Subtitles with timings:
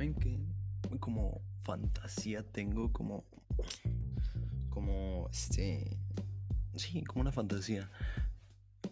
[0.00, 0.40] ¿saben qué?
[0.98, 3.26] Como fantasía tengo, como.
[4.70, 5.98] Como este.
[6.74, 7.90] Sí, como una fantasía.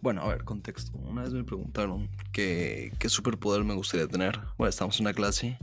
[0.01, 0.95] Bueno, a ver, contexto.
[0.99, 4.39] Una vez me preguntaron qué, qué superpoder me gustaría tener.
[4.59, 5.57] Bueno, estábamos en una clase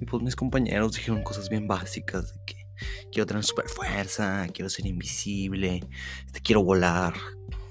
[0.00, 2.66] y pues mis compañeros dijeron cosas bien básicas de que
[3.12, 5.80] quiero tener super fuerza, quiero ser invisible,
[6.26, 7.14] este, quiero volar,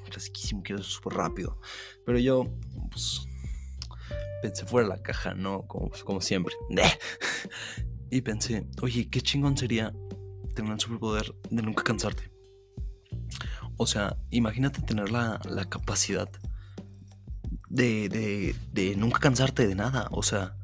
[0.10, 1.60] clasiquísimo, quiero ser súper rápido.
[2.06, 2.48] Pero yo,
[2.90, 3.28] pues,
[4.42, 5.64] pensé fuera de la caja, ¿no?
[5.68, 6.54] Como, como siempre.
[8.12, 9.94] y pensé, oye, qué chingón sería
[10.56, 12.32] tener el superpoder de nunca cansarte.
[13.78, 16.30] O sea, imagínate tener la, la capacidad
[17.70, 20.08] de, de, de, nunca cansarte de nada.
[20.12, 20.56] O sea,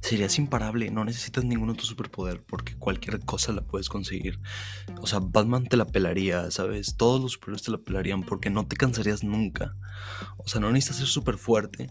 [0.00, 0.90] serías imparable.
[0.90, 4.38] No necesitas ningún otro superpoder porque cualquier cosa la puedes conseguir.
[5.00, 6.96] O sea, Batman te la pelaría, ¿sabes?
[6.96, 9.74] Todos los superhéroes te la pelarían porque no te cansarías nunca.
[10.36, 11.90] O sea, no necesitas ser súper fuerte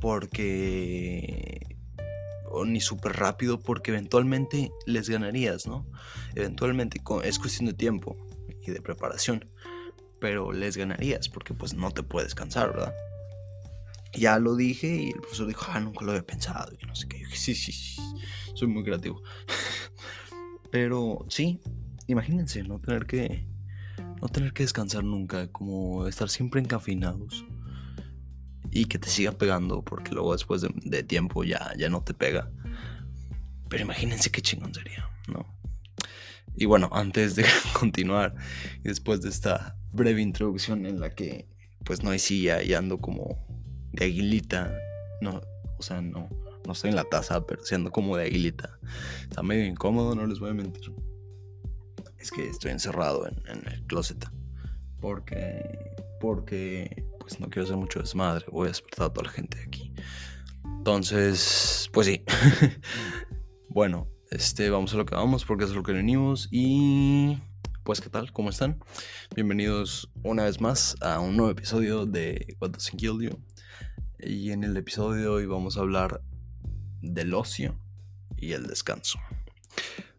[0.00, 1.76] porque...
[2.50, 5.86] O ni súper rápido porque eventualmente les ganarías, ¿no?
[6.36, 8.16] Eventualmente es cuestión de tiempo
[8.62, 9.50] y de preparación.
[10.20, 12.94] Pero les ganarías porque pues no te puedes cansar, ¿verdad?
[14.12, 17.08] Ya lo dije y el profesor dijo, ah, nunca lo había pensado y no sé
[17.08, 17.18] qué.
[17.18, 18.00] Yo dije, sí, sí, sí,
[18.54, 19.20] soy muy creativo.
[20.70, 21.60] Pero sí,
[22.06, 23.48] imagínense no tener que
[24.22, 27.44] no tener que descansar nunca, como estar siempre encafinados
[28.74, 32.50] y que te siga pegando porque luego después de, tiempo ya, ya no te pega.
[33.68, 35.46] Pero imagínense qué chingón sería, ¿no?
[36.56, 37.46] Y bueno, antes de
[37.78, 38.34] continuar
[38.82, 41.48] después de esta breve introducción en la que
[41.84, 43.46] pues no hay silla y ando como
[43.92, 44.76] de aguilita,
[45.20, 45.40] no,
[45.78, 46.28] o sea, no,
[46.66, 48.80] no estoy en la taza, pero siendo como de aguilita.
[49.22, 50.92] Está medio incómodo, no les voy a mentir.
[52.18, 54.26] Es que estoy encerrado en, en el closet.
[55.00, 59.56] Porque, porque pues no quiero hacer mucho desmadre, voy a despertar a toda la gente
[59.56, 59.94] de aquí.
[60.62, 62.22] Entonces, pues sí.
[63.70, 67.38] bueno, este, vamos a lo que vamos porque es lo que venimos y
[67.82, 68.78] pues qué tal, ¿cómo están?
[69.34, 73.42] Bienvenidos una vez más a un nuevo episodio de What Doesn't Kill You.
[74.18, 76.20] Y en el episodio de hoy vamos a hablar
[77.00, 77.80] del ocio
[78.36, 79.18] y el descanso.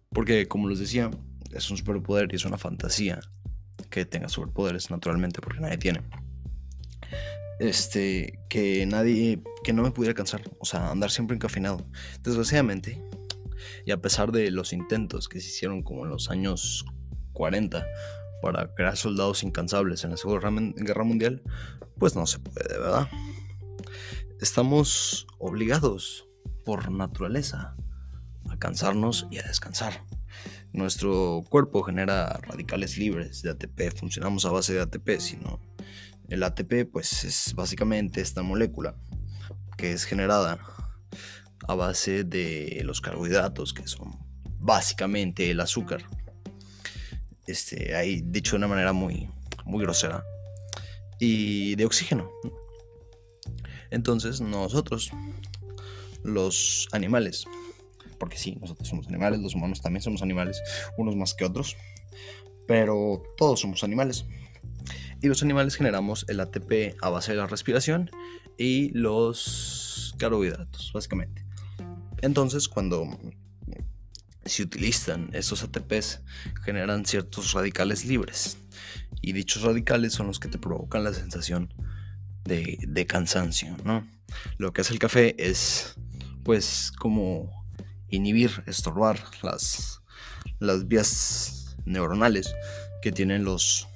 [0.10, 1.12] Porque como les decía,
[1.52, 3.20] es un superpoder y es una fantasía
[3.92, 6.02] que tenga superpoderes naturalmente porque nadie tiene
[7.60, 11.86] este, que nadie, que no me pudiera cansar, o sea, andar siempre encafinado.
[12.22, 13.02] Desgraciadamente,
[13.86, 16.86] y a pesar de los intentos que se hicieron como en los años
[17.34, 17.86] 40
[18.42, 21.42] para crear soldados incansables en la Segunda Guerra Mundial,
[21.98, 23.08] pues no se puede, ¿verdad?
[24.42, 26.28] Estamos obligados
[26.66, 27.76] por naturaleza
[28.50, 30.04] a cansarnos y a descansar.
[30.74, 35.60] Nuestro cuerpo genera radicales libres de ATP, funcionamos a base de ATP, si no
[36.30, 38.96] el ATP pues es básicamente esta molécula
[39.78, 40.60] que es generada
[41.68, 44.18] a base de los carbohidratos que son
[44.60, 46.04] básicamente el azúcar.
[47.48, 49.30] Este, ahí dicho de una manera muy,
[49.66, 50.24] muy grosera.
[51.20, 52.30] Y de oxígeno.
[53.92, 55.12] Entonces nosotros,
[56.24, 57.46] los animales,
[58.20, 60.62] porque sí, nosotros somos animales, los humanos también somos animales,
[60.98, 61.78] unos más que otros,
[62.68, 64.26] pero todos somos animales.
[65.26, 68.12] Y los animales generamos el ATP a base de la respiración
[68.60, 71.44] y los carbohidratos, básicamente.
[72.22, 73.08] Entonces, cuando
[74.46, 76.22] se utilizan estos ATPs,
[76.64, 78.60] generan ciertos radicales libres.
[79.20, 81.74] Y dichos radicales son los que te provocan la sensación
[82.44, 84.08] de, cansancio, ¿no?
[84.60, 85.96] Lo que hace el café es,
[86.44, 87.66] pues, como
[88.10, 90.04] inhibir, estorbar las,
[90.60, 92.54] las vías neuronales
[93.02, 93.88] que tienen los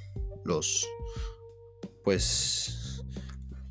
[2.03, 3.03] pues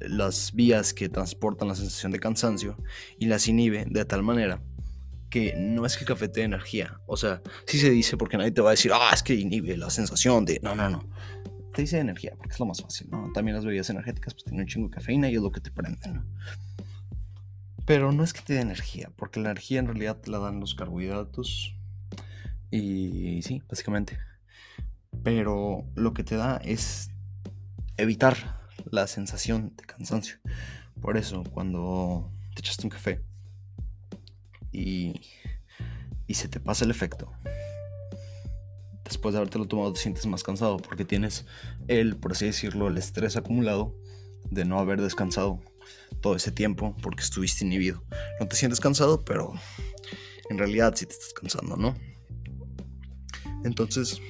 [0.01, 2.77] las vías que transportan la sensación de cansancio
[3.19, 4.63] y las inhibe de tal manera
[5.31, 7.01] que no es que el café te dé energía.
[7.07, 9.77] O sea, sí se dice porque nadie te va a decir, ah, es que inhibe
[9.77, 10.61] la sensación de.
[10.63, 11.09] No, no, no.
[11.75, 13.31] Te dice energía porque es lo más fácil, ¿no?
[13.33, 15.71] También las bebidas energéticas pues tienen un chingo de cafeína y es lo que te
[15.71, 16.25] prende, ¿no?
[17.85, 20.61] Pero no es que te dé energía, porque la energía en realidad te la dan
[20.61, 21.75] los carbohidratos.
[22.71, 24.19] Y sí, básicamente.
[25.23, 27.11] Pero lo que te da es
[27.99, 30.39] evitar la sensación de cansancio.
[31.01, 33.23] Por eso, cuando te echaste un café
[34.73, 35.21] y,
[36.27, 37.33] y se te pasa el efecto,
[39.05, 41.47] después de haberte lo tomado te sientes más cansado porque tienes
[41.89, 43.95] el, por así decirlo, el estrés acumulado
[44.51, 45.61] de no haber descansado
[46.21, 48.05] todo ese tiempo porque estuviste inhibido.
[48.41, 49.53] No te sientes cansado, pero
[50.51, 51.97] en realidad sí te estás cansando, ¿no?
[53.65, 54.21] Entonces,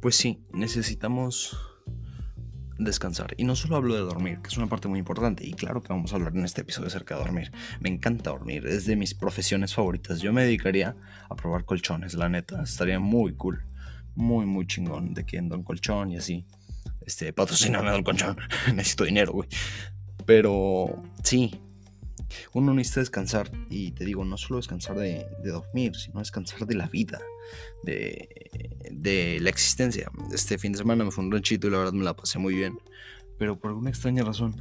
[0.00, 1.56] pues sí, necesitamos
[2.84, 3.34] descansar.
[3.36, 5.46] Y no solo hablo de dormir, que es una parte muy importante.
[5.46, 7.52] Y claro que vamos a hablar en este episodio acerca de dormir.
[7.80, 10.20] Me encanta dormir, es de mis profesiones favoritas.
[10.20, 10.96] Yo me dedicaría
[11.28, 12.62] a probar colchones, la neta.
[12.62, 13.64] Estaría muy cool.
[14.14, 16.46] Muy, muy chingón de que un colchón y así.
[17.06, 18.36] Este, patrociname el colchón.
[18.74, 19.48] Necesito dinero, güey.
[20.24, 21.60] Pero sí,
[22.52, 23.50] uno necesita descansar.
[23.70, 27.20] Y te digo, no solo descansar de, dormir, sino descansar de la vida,
[27.82, 30.10] de, la existencia.
[30.32, 32.54] Este fin de semana me fue un ranchito y la verdad me la pasé muy
[32.54, 32.78] bien.
[33.38, 34.60] Pero por alguna extraña razón,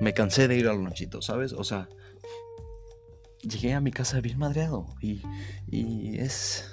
[0.00, 1.52] me cansé de ir al ranchito, ¿sabes?
[1.52, 1.88] O sea,
[3.42, 4.86] llegué a mi casa bien madreado.
[5.00, 5.22] Y,
[5.68, 6.64] y es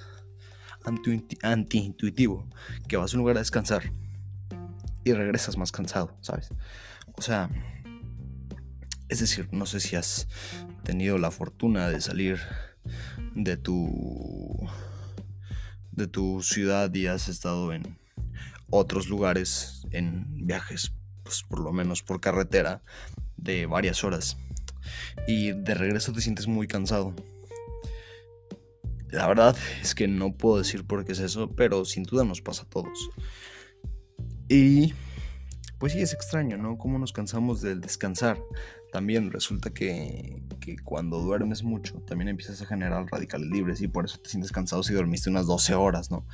[1.41, 2.47] anti-intuitivo
[2.87, 3.91] que vas a un lugar a descansar
[5.03, 6.49] y regresas más cansado, ¿sabes?
[7.15, 7.49] O sea,
[9.09, 10.27] es decir, no sé si has
[10.83, 12.39] tenido la fortuna de salir
[13.35, 14.67] de tu
[15.97, 17.97] de tu ciudad y has estado en
[18.69, 22.81] otros lugares en viajes, pues por lo menos por carretera
[23.35, 24.37] de varias horas
[25.27, 27.13] y de regreso te sientes muy cansado.
[29.09, 32.41] La verdad es que no puedo decir por qué es eso, pero sin duda nos
[32.41, 33.09] pasa a todos.
[34.49, 34.93] Y
[35.79, 36.77] pues sí, es extraño, ¿no?
[36.77, 38.39] Cómo nos cansamos del descansar.
[38.91, 40.41] También resulta que,
[40.83, 44.83] cuando duermes mucho, también empiezas a generar radicales libres y por eso te sientes cansado
[44.83, 46.25] si dormiste unas 12 horas, ¿no?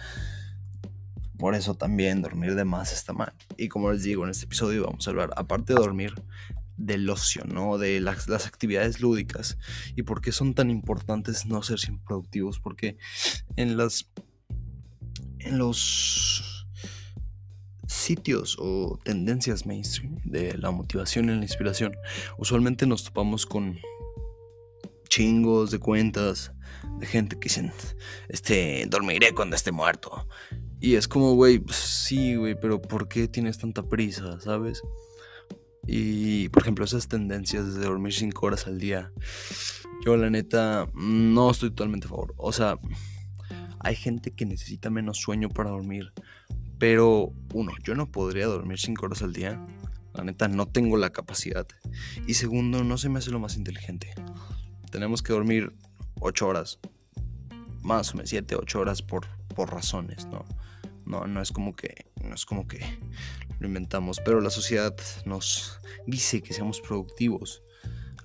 [1.37, 3.33] Por eso también dormir de más está mal.
[3.57, 6.13] Y como les digo, en este episodio vamos a hablar, aparte de dormir,
[6.77, 7.77] del ocio, ¿no?
[7.77, 9.57] De las, las, actividades lúdicas
[9.95, 12.97] y por qué son tan importantes no ser siempre productivos, porque
[13.55, 14.09] en las
[15.39, 16.52] en los
[18.03, 21.95] sitios o tendencias mainstream de la motivación y la inspiración,
[22.37, 23.79] usualmente nos topamos con
[25.09, 26.51] chingos de cuentas
[26.99, 27.71] de gente que dicen,
[28.29, 30.27] este, dormiré cuando esté muerto.
[30.79, 34.81] Y es como, güey, pues, sí, güey, pero ¿por qué tienes tanta prisa, sabes?
[35.85, 39.11] Y, por ejemplo, esas tendencias de dormir 5 horas al día,
[40.05, 42.33] yo la neta no estoy totalmente a favor.
[42.37, 42.79] O sea,
[43.79, 46.11] hay gente que necesita menos sueño para dormir,
[46.83, 49.57] pero, uno, yo no podría dormir 5 horas al día.
[50.13, 51.65] La neta, no tengo la capacidad.
[52.27, 54.13] Y segundo, no se me hace lo más inteligente.
[54.91, 55.71] Tenemos que dormir
[56.19, 56.79] 8 horas.
[57.83, 60.43] Más o menos 7, 8 horas por, por razones, ¿no?
[61.05, 62.11] No, no es como que.
[62.21, 62.81] No es como que
[63.61, 64.19] lo inventamos.
[64.19, 64.93] Pero la sociedad
[65.25, 67.63] nos dice que seamos productivos.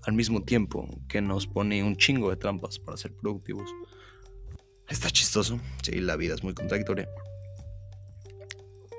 [0.03, 3.71] Al mismo tiempo que nos pone un chingo de trampas para ser productivos.
[4.89, 5.61] Está chistoso.
[5.85, 7.09] Sí, la vida es muy contradictoria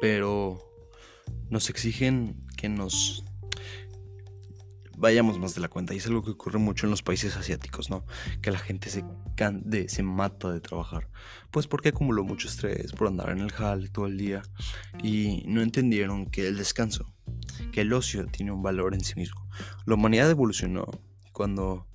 [0.02, 0.60] pero
[1.50, 3.24] nos exigen que nos
[5.00, 5.94] vayamos más de la cuenta.
[5.94, 8.06] Y es algo que ocurre mucho en los países asiáticos, ¿no?
[8.42, 9.04] Que la gente se,
[9.88, 11.10] se mata de trabajar.
[11.52, 14.44] Pues porque acumuló mucho estrés por andar en el hall todo el día.
[15.02, 17.14] Y no entendieron que el descanso,
[17.72, 19.48] que el ocio tiene un valor en sí mismo.
[19.86, 20.86] La humanidad evolucionó
[21.32, 21.88] cuando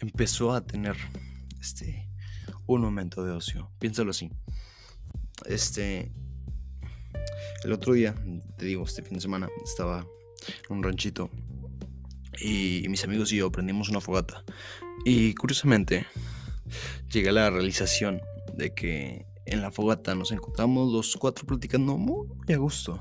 [0.00, 0.96] empezó a tener
[1.60, 2.08] este
[2.66, 3.70] un momento de ocio.
[3.78, 4.30] Piénsalo así.
[5.46, 6.12] Este,
[7.64, 8.14] el otro día,
[8.56, 10.06] te digo, este fin de semana, estaba
[10.68, 11.30] en un ranchito
[12.38, 14.44] y mis amigos y yo prendimos una fogata.
[15.04, 16.06] Y curiosamente,
[17.10, 18.20] llegué a la realización
[18.56, 23.00] de que en la fogata nos encontramos los cuatro platicando muy a gusto,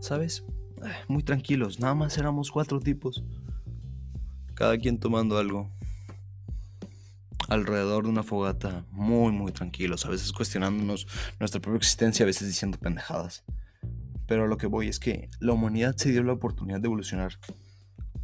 [0.00, 0.44] ¿sabes?
[1.08, 3.24] Muy tranquilos, nada más éramos cuatro tipos,
[4.54, 5.70] cada quien tomando algo
[7.48, 11.06] alrededor de una fogata, muy, muy tranquilos, a veces cuestionándonos
[11.40, 13.42] nuestra propia existencia, a veces diciendo pendejadas.
[14.28, 17.32] Pero lo que voy es que la humanidad se dio la oportunidad de evolucionar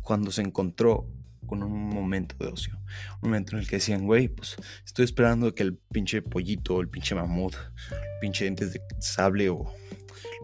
[0.03, 1.11] cuando se encontró
[1.47, 2.79] con un momento de ocio.
[3.23, 6.89] Un momento en el que decían, güey, pues estoy esperando que el pinche pollito, el
[6.89, 9.65] pinche mamut, el pinche dientes de sable o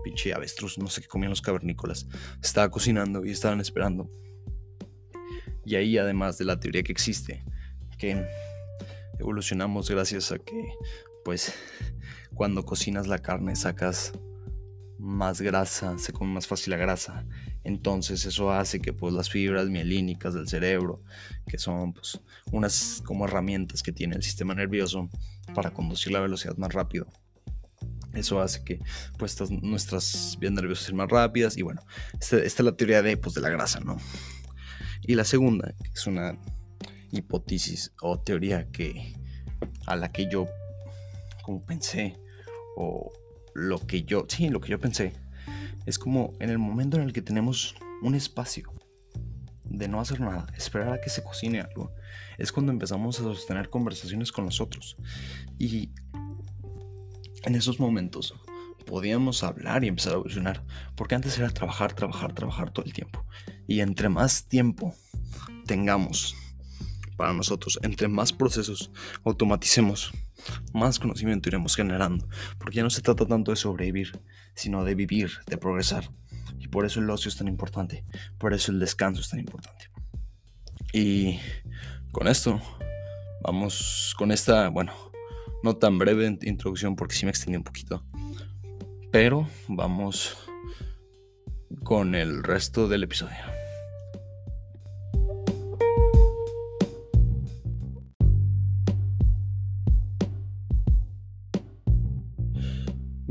[0.03, 2.09] pinche avestruz, no sé qué comían los cavernícolas,
[2.43, 4.11] estaba cocinando y estaban esperando.
[5.67, 7.45] Y ahí, además de la teoría que existe,
[7.99, 8.27] que
[9.19, 10.73] evolucionamos gracias a que,
[11.23, 11.55] pues,
[12.35, 14.13] cuando cocinas la carne sacas
[15.01, 17.25] más grasa, se come más fácil la grasa.
[17.65, 21.03] Entonces eso hace que pues las fibras mielínicas del cerebro,
[21.47, 22.21] que son pues
[22.53, 25.09] unas como herramientas que tiene el sistema nervioso
[25.55, 27.07] para conducir la velocidad más rápido.
[28.13, 28.81] Eso hace que
[29.19, 31.83] pues nuestras vías nerviosas sean más rápidas y bueno,
[32.21, 33.97] esta, esta, es la teoría de, pues, de la grasa, ¿no?
[35.03, 36.39] Y la segunda, que es una
[37.13, 39.15] hipótesis o teoría que
[39.87, 40.47] a la que yo
[41.43, 42.19] como pensé
[42.77, 43.13] o
[43.55, 45.13] lo que yo, sí, lo que yo pensé,
[45.87, 48.73] es como en el momento en el que tenemos un espacio
[49.65, 51.93] de no hacer nada, esperar a que se cocine algo,
[52.39, 54.97] es cuando empezamos a sostener conversaciones con nosotros.
[55.59, 55.91] Y
[57.45, 58.35] en esos momentos
[58.91, 60.65] podíamos hablar y empezar a evolucionar.
[60.97, 63.25] Porque antes era trabajar, trabajar, trabajar todo el tiempo.
[63.67, 64.95] Y entre más tiempo
[65.67, 66.35] tengamos
[67.17, 68.91] para nosotros, entre más procesos
[69.25, 70.13] automaticemos,
[70.73, 72.29] más conocimiento iremos generando.
[72.59, 74.21] Porque ya no se trata tanto de sobrevivir,
[74.55, 76.11] sino de vivir, de progresar.
[76.59, 78.05] Y por eso el ocio es tan importante.
[78.39, 79.91] Por eso el descanso es tan importante.
[80.93, 81.39] Y
[82.13, 82.61] con esto,
[83.43, 84.93] vamos con esta, bueno,
[85.63, 88.05] no tan breve introducción porque sí me extendí un poquito.
[89.11, 90.37] Pero vamos
[91.83, 93.60] con el resto del episodio.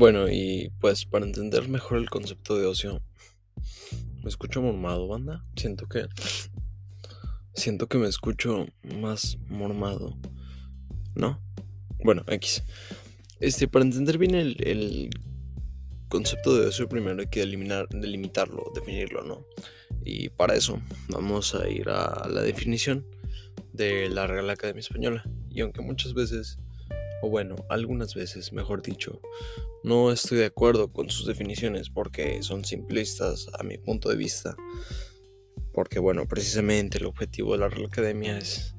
[0.00, 3.02] Bueno, y pues para entender mejor el concepto de ocio,
[4.22, 5.44] me escucho mormado, banda.
[5.56, 6.06] Siento que.
[7.52, 10.16] Siento que me escucho más mormado.
[11.14, 11.38] ¿No?
[12.02, 12.64] Bueno, X.
[13.40, 15.10] Este, para entender bien el,
[16.08, 19.44] concepto de ocio, primero hay que eliminar, delimitarlo, definirlo, ¿no?
[20.02, 20.80] Y para eso
[21.10, 23.06] vamos a ir a la definición
[23.74, 25.24] de la Real Academia Española.
[25.50, 26.58] Y aunque muchas veces,
[27.20, 29.20] o bueno, algunas veces, mejor dicho,
[29.82, 34.56] no estoy de acuerdo con sus definiciones porque son simplistas a mi punto de vista.
[35.72, 38.74] Porque bueno, precisamente el objetivo de la Real Academia es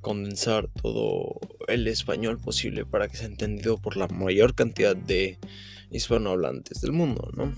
[0.00, 5.38] condensar todo el español posible para que sea entendido por la mayor cantidad de
[5.90, 7.54] hispanohablantes del mundo, ¿no?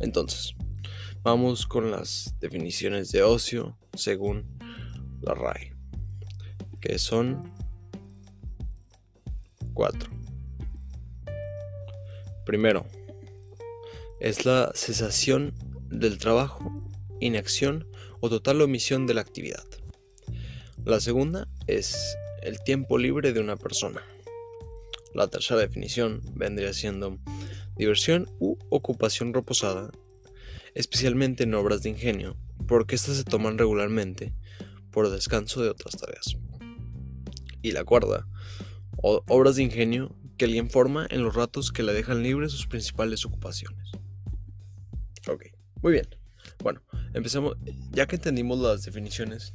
[0.00, 0.54] Entonces,
[1.22, 4.58] vamos con las definiciones de ocio según
[5.22, 5.74] la RAE,
[6.80, 7.52] que son
[9.74, 10.15] cuatro.
[12.46, 12.86] Primero,
[14.20, 15.52] es la cesación
[15.90, 16.88] del trabajo,
[17.18, 17.88] inacción
[18.20, 19.64] o total omisión de la actividad.
[20.84, 24.00] La segunda es el tiempo libre de una persona.
[25.12, 27.18] La tercera definición vendría siendo
[27.76, 29.90] diversión u ocupación reposada,
[30.74, 32.36] especialmente en obras de ingenio,
[32.68, 34.32] porque éstas se toman regularmente
[34.92, 36.36] por descanso de otras tareas.
[37.60, 38.28] Y la cuarta,
[39.02, 43.24] obras de ingenio que alguien forma en los ratos que le dejan libres sus principales
[43.24, 43.92] ocupaciones.
[45.28, 45.46] Ok,
[45.82, 46.06] muy bien.
[46.62, 46.82] Bueno,
[47.14, 47.56] empezamos.
[47.90, 49.54] Ya que entendimos las definiciones,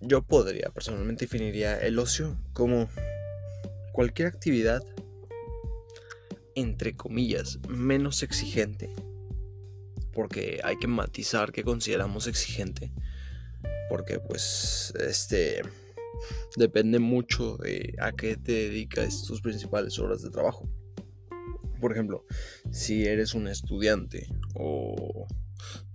[0.00, 2.88] yo podría, personalmente definiría el ocio como
[3.92, 4.82] cualquier actividad,
[6.54, 8.90] entre comillas, menos exigente,
[10.12, 12.92] porque hay que matizar qué consideramos exigente,
[13.88, 15.62] porque pues este
[16.56, 20.68] depende mucho de a qué te dedicas tus principales horas de trabajo.
[21.80, 22.24] Por ejemplo,
[22.70, 25.26] si eres un estudiante o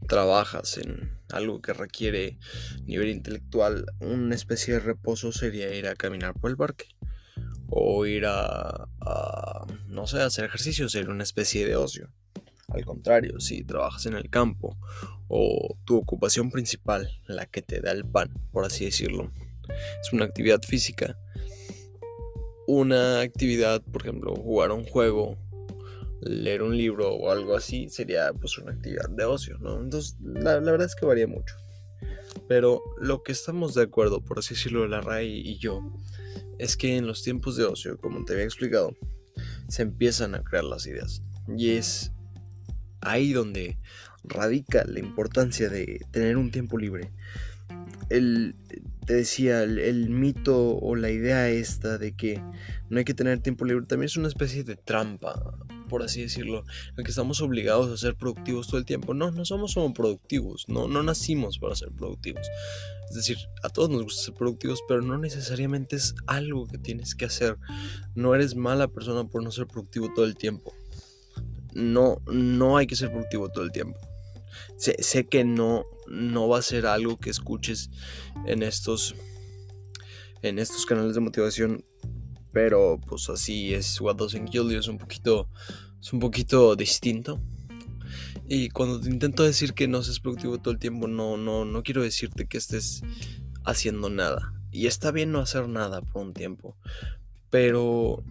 [0.08, 2.38] trabajas en algo que requiere
[2.86, 6.86] nivel intelectual, una especie de reposo sería ir a caminar por el parque.
[7.67, 8.88] O ir a,
[9.88, 12.12] no sé, hacer ejercicio, sería una especie de ocio.
[12.67, 14.77] Al contrario, si trabajas en el campo
[15.27, 19.32] o tu ocupación principal, la que te da el pan, por así decirlo,
[20.01, 21.17] es una actividad física.
[22.67, 25.38] Una actividad, por ejemplo, jugar un juego
[26.25, 29.81] leer un libro o algo así sería pues una actividad de ocio, ¿no?
[29.81, 31.55] Entonces la, verdad es que varía mucho.
[32.48, 35.81] Pero lo que estamos de acuerdo, por así decirlo, la RAI y yo,
[36.57, 38.95] es que en los tiempos de ocio, como te había explicado,
[39.67, 41.22] se empiezan a crear las ideas.
[41.55, 42.12] Y es
[43.01, 43.77] ahí donde
[44.24, 47.12] radica la importancia de tener un tiempo libre.
[48.10, 48.55] El,
[49.05, 52.41] te decía, el, mito o la idea esta de que
[52.89, 55.55] no hay que tener tiempo libre también es una especie de trampa
[55.88, 56.63] por así decirlo,
[56.97, 59.13] en que estamos obligados a ser productivos todo el tiempo.
[59.13, 62.47] No, no somos productivos, no, no nacimos para ser productivos.
[63.09, 67.15] Es decir, a todos nos gusta ser productivos, pero no necesariamente es algo que tienes
[67.15, 67.57] que hacer.
[68.15, 70.74] No eres mala persona por no ser productivo todo el tiempo.
[71.74, 74.00] No, no hay que ser productivo todo el tiempo.
[74.77, 77.89] Sé, que no, no va a ser algo que escuches
[78.45, 79.15] en estos,
[80.41, 81.83] en estos canales de motivación
[82.55, 85.50] pero pues así es What Doesn't Kill You, es un poquito,
[86.00, 87.41] es un poquito distinto.
[88.47, 91.83] Y cuando te intento decir que no seas productivo todo el tiempo, no, no, no
[91.83, 93.01] quiero decirte que estés
[93.65, 94.53] haciendo nada.
[94.71, 96.77] Y está bien no hacer nada por un tiempo.
[97.50, 98.24] Pero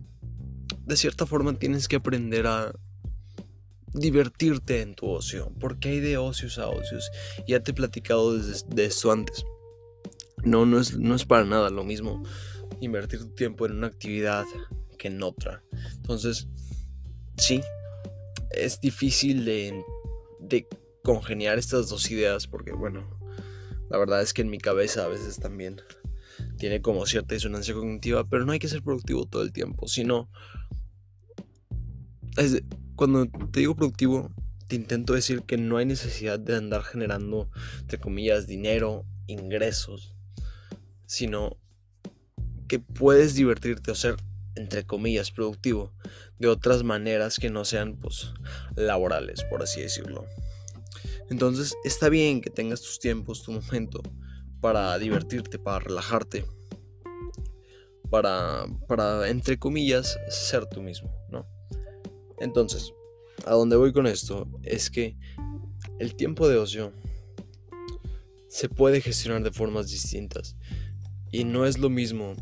[0.86, 2.72] de cierta forma tienes que aprender a
[3.94, 5.52] divertirte en tu ocio.
[5.58, 7.10] Porque hay de ocios a ocios.
[7.46, 9.44] Ya te he platicado de, de esto antes.
[10.42, 12.22] No, no es, no es para nada lo mismo
[12.80, 14.44] invertir tu tiempo en una actividad
[14.98, 15.62] que en otra.
[15.96, 16.48] Entonces,
[17.38, 17.62] sí,
[18.50, 19.82] es difícil de,
[20.40, 20.68] de
[21.02, 23.18] congeniar estas dos ideas porque, bueno,
[23.90, 25.80] la verdad es que en mi cabeza a veces también
[26.58, 30.28] tiene como cierta disonancia cognitiva, pero no hay que ser productivo todo el tiempo, sino
[32.96, 34.30] cuando te digo productivo,
[34.66, 40.14] te intento decir que no hay necesidad de andar generando, entre comillas, dinero, ingresos,
[41.06, 41.56] sino
[42.68, 44.16] que puedes divertirte o ser,
[44.54, 45.92] entre comillas, productivo
[46.38, 48.32] de otras maneras que no sean, pues,
[48.76, 50.26] laborales, por así decirlo.
[51.30, 54.02] Entonces, está bien que tengas tus tiempos, tu momento,
[54.60, 56.44] para divertirte, para relajarte,
[58.10, 61.53] para, para, entre comillas, ser tú mismo, ¿no?
[62.44, 62.92] Entonces,
[63.46, 65.16] a donde voy con esto es que
[65.98, 66.92] el tiempo de ocio
[68.48, 70.54] se puede gestionar de formas distintas
[71.32, 72.34] y no es lo mismo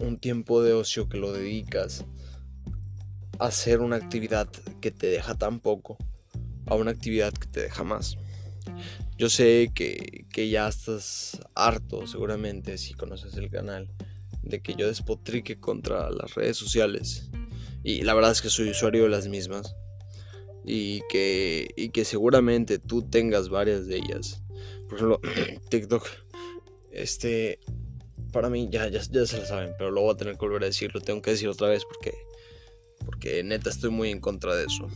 [0.00, 2.04] un tiempo de ocio que lo dedicas
[3.38, 4.48] a hacer una actividad
[4.80, 5.96] que te deja tan poco
[6.66, 8.16] a una actividad que te deja más.
[9.16, 13.88] Yo sé que, que ya estás harto seguramente si conoces el canal
[14.42, 17.30] de que yo despotrique contra las redes sociales
[17.86, 19.76] y la verdad es que soy usuario de las mismas
[20.64, 24.42] y que, y que seguramente tú tengas varias de ellas.
[24.88, 25.20] Por ejemplo,
[25.70, 26.04] TikTok,
[26.90, 27.60] este,
[28.32, 30.64] para mí ya, ya, ya, se la saben, pero lo voy a tener que volver
[30.64, 32.12] a decirlo, tengo que decir otra vez porque,
[33.04, 34.88] porque neta estoy muy en contra de eso.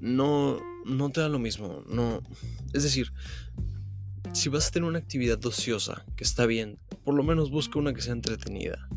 [0.00, 2.22] No, no te da lo mismo, no,
[2.72, 3.12] es decir,
[4.32, 7.92] si vas a tener una actividad ociosa, que está bien, por lo menos busca una
[7.92, 8.88] que sea entretenida.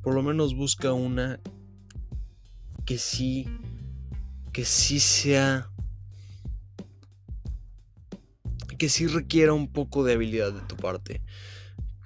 [0.00, 1.40] Por lo menos busca una
[2.88, 3.46] que sí
[4.50, 5.68] que sí sea
[8.78, 11.20] que sí requiera un poco de habilidad de tu parte.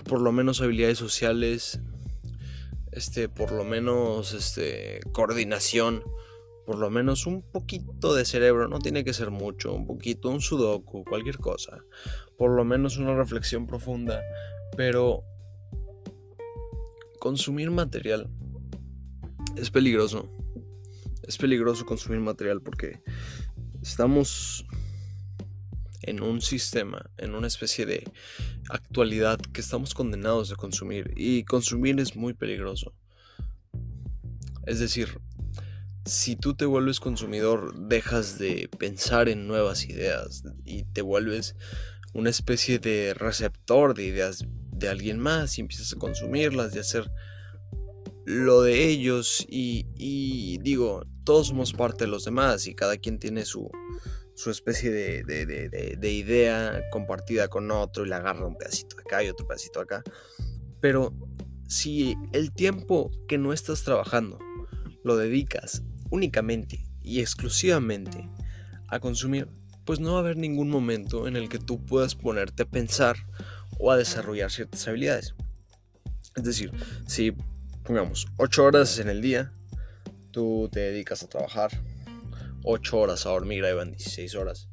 [0.07, 1.81] Por lo menos habilidades sociales,
[2.91, 6.03] este, por lo menos este, coordinación,
[6.67, 10.41] por lo menos un poquito de cerebro, no tiene que ser mucho, un poquito, un
[10.41, 11.85] sudoku, cualquier cosa,
[12.37, 14.21] por lo menos una reflexión profunda,
[14.77, 15.23] pero
[17.21, 18.29] consumir material
[19.55, 20.29] es peligroso
[21.27, 23.01] es peligroso consumir material porque
[23.83, 24.67] estamos
[26.03, 28.05] en un sistema, en una especie de
[28.69, 32.93] actualidad que estamos condenados a consumir y consumir es muy peligroso.
[34.67, 35.21] Es decir,
[36.05, 41.55] si tú te vuelves consumidor, dejas de pensar en nuevas ideas y te vuelves
[42.13, 47.11] una especie de receptor de ideas de alguien más y empiezas a consumirlas, y hacer
[48.25, 53.45] lo de ellos y, digo, todos somos parte de los demás y cada quien tiene
[53.45, 53.71] su,
[54.35, 59.29] su especie de, de, idea compartida con otro y le agarra un pedacito acá y
[59.29, 60.03] otro pedacito acá.
[60.81, 61.15] Pero
[61.69, 64.39] si el tiempo que no estás trabajando
[65.05, 68.29] lo dedicas únicamente y exclusivamente
[68.89, 69.49] a consumir,
[69.85, 73.17] pues no va a haber ningún momento en el que tú puedas ponerte a pensar
[73.79, 75.35] o a desarrollar ciertas habilidades.
[76.37, 76.73] Es decir,
[77.07, 77.35] si
[77.85, 79.53] pongamos, 8 horas en el día,
[80.33, 81.71] tú te dedicas a trabajar,
[82.65, 84.69] 8 horas a dormir, ahí van 16 horas.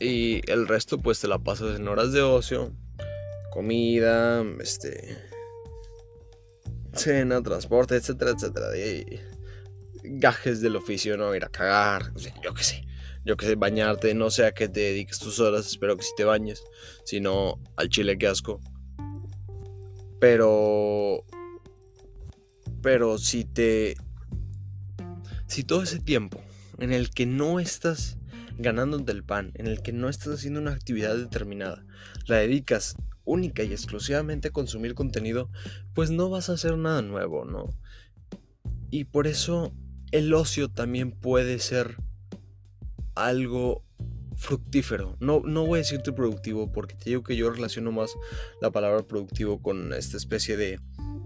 [0.00, 2.72] Y el resto pues te la pasas en horas de ocio,
[3.50, 5.16] comida, este
[6.92, 8.76] cena, transporte, etcétera, etcétera.
[8.76, 9.20] Y
[10.02, 12.84] gajes del oficio, no ir a cagar, yo qué sé.
[13.24, 16.14] Yo qué sé, bañarte, no sé a qué te dediques tus horas, espero que si
[16.16, 16.64] te bañes,
[17.04, 18.60] si no al chile que asco.
[20.18, 21.24] Pero
[22.82, 23.96] pero si te...
[25.48, 26.40] Si todo ese tiempo
[26.78, 28.18] en el que no estás
[28.58, 31.84] ganándote el pan, en el que no estás haciendo una actividad determinada,
[32.26, 35.50] la dedicas única y exclusivamente a consumir contenido,
[35.94, 37.66] pues no vas a hacer nada nuevo, ¿no?
[38.90, 39.74] Y por eso
[40.12, 41.96] el ocio también puede ser
[43.14, 43.84] algo
[44.36, 45.16] fructífero.
[45.20, 48.10] No, no voy a decirte productivo porque te digo que yo relaciono más
[48.62, 50.78] la palabra productivo con esta especie de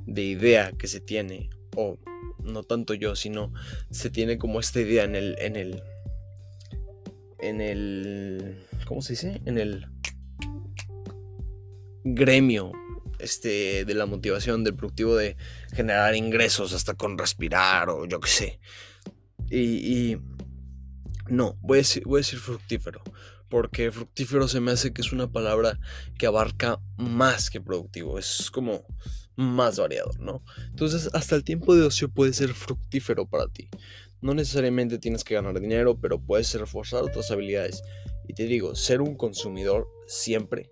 [0.06, 1.98] de idea que se tiene, o
[2.42, 3.52] no tanto yo, sino
[3.90, 5.83] se tiene como esta idea en el, en el,
[7.38, 9.42] en el, ¿cómo se dice?
[9.44, 9.87] En el
[12.05, 12.72] gremio
[13.18, 15.37] este, de la motivación, del productivo de
[15.72, 18.61] generar ingresos hasta con respirar o yo qué sé.
[19.50, 20.16] Y,
[21.28, 23.02] no, a, decir, voy a decir fructífero,
[23.48, 25.78] porque fructífero se me hace que es una palabra
[26.18, 28.85] que abarca más que productivo, es como
[29.37, 30.42] más variado, ¿no?
[30.68, 33.68] Entonces, hasta el tiempo de ocio puede ser fructífero para ti.
[34.21, 37.83] No necesariamente tienes que ganar dinero, pero puedes reforzar otras habilidades.
[38.29, 40.71] Y te digo, ser un consumidor siempre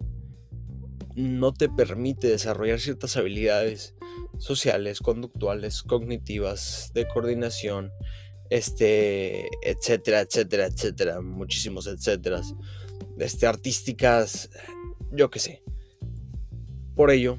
[1.17, 3.95] no te permite desarrollar ciertas habilidades
[4.39, 7.93] sociales, conductuales, cognitivas, de coordinación,
[8.49, 12.41] este, etcétera, etcétera, etcétera, muchísimos etcétera,
[13.19, 14.51] este, artísticas,
[15.13, 15.63] yo qué sé.
[16.95, 17.39] Por ello,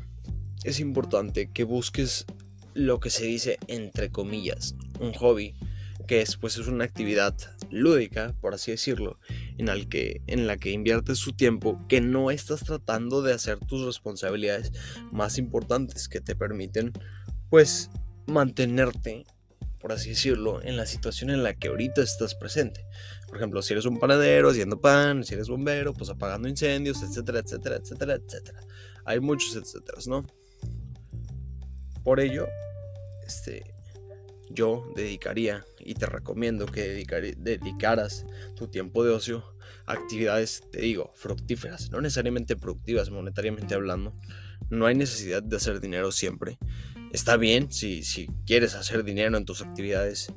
[0.64, 2.26] es importante que busques
[2.74, 5.56] lo que se dice entre comillas, un hobby
[6.08, 7.36] que es pues es una actividad
[7.70, 9.18] lúdica, por así decirlo,
[9.58, 13.60] en, el que, en la que inviertes su tiempo, que no estás tratando de hacer
[13.60, 14.72] tus responsabilidades
[15.12, 16.92] más importantes que te permiten
[17.50, 17.90] pues
[18.28, 19.26] mantenerte,
[19.80, 22.86] por así decirlo, en la situación en la que ahorita estás presente.
[23.28, 27.40] Por ejemplo, si eres un panadero haciendo pan, si eres bombero, pues apagando incendios, etcétera,
[27.40, 28.60] etcétera, etcétera, etcétera.
[29.06, 30.26] Hay muchos etcétera, ¿no?
[32.04, 32.48] Por ello,
[33.26, 33.76] este,
[34.50, 37.06] yo dedicaría y te recomiendo que
[37.38, 39.44] dedicaras tu tiempo de ocio
[39.86, 44.16] a actividades, te digo, fructíferas, no necesariamente productivas monetariamente hablando.
[44.70, 46.58] No hay necesidad de hacer dinero siempre.
[47.12, 50.34] Está bien si, si quieres hacer dinero en tus actividades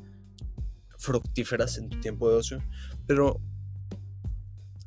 [0.99, 2.65] fructíferas en tu tiempo de ocio,
[3.07, 3.41] pero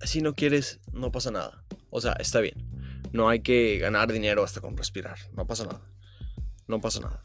[0.02, 1.64] si no quieres, no pasa nada.
[1.90, 2.56] O sea, está bien.
[3.14, 5.18] No hay que ganar dinero hasta con respirar.
[5.34, 5.82] No pasa nada.
[6.68, 7.22] No pasa nada.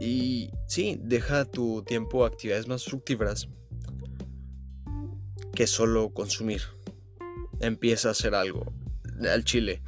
[0.00, 3.48] Y sí, deja tu tiempo a actividades más fructíferas
[5.54, 6.62] que solo consumir.
[7.60, 8.72] Empieza a hacer algo.
[9.30, 9.82] Al chile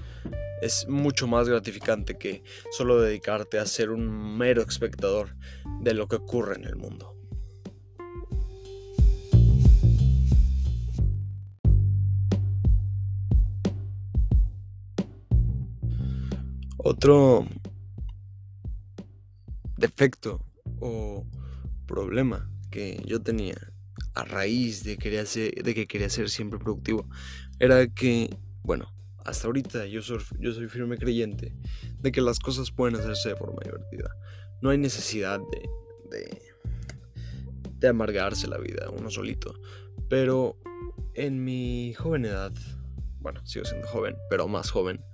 [0.62, 5.36] es mucho más gratificante que solo dedicarte a ser un mero espectador
[5.82, 7.17] de lo que ocurre en el mundo.
[16.90, 17.46] Otro
[19.76, 20.42] defecto
[20.80, 21.26] o
[21.86, 23.58] problema que yo tenía
[24.14, 27.06] a raíz de, de que quería ser siempre productivo
[27.58, 31.52] era que, bueno, hasta ahorita yo soy, yo soy firme creyente
[32.00, 34.08] de que las cosas pueden hacerse de forma divertida.
[34.62, 35.68] No hay necesidad de,
[36.10, 36.42] de,
[37.80, 39.60] de amargarse la vida uno solito.
[40.08, 40.56] Pero
[41.12, 42.54] en mi joven edad,
[43.20, 45.04] bueno, sigo siendo joven, pero más joven,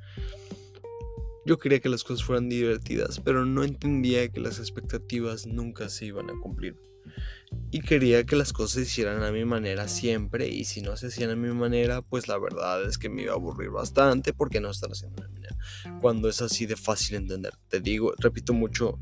[1.47, 6.07] yo quería que las cosas fueran divertidas, pero no entendía que las expectativas nunca se
[6.07, 6.77] iban a cumplir.
[7.71, 11.09] Y quería que las cosas se hicieran a mi manera siempre, y si no se
[11.09, 14.61] hacían a mi manera, pues la verdad es que me iba a aburrir bastante porque
[14.61, 15.57] no están haciendo a mi manera.
[16.01, 18.99] Cuando es así de fácil entender, te digo, repito mucho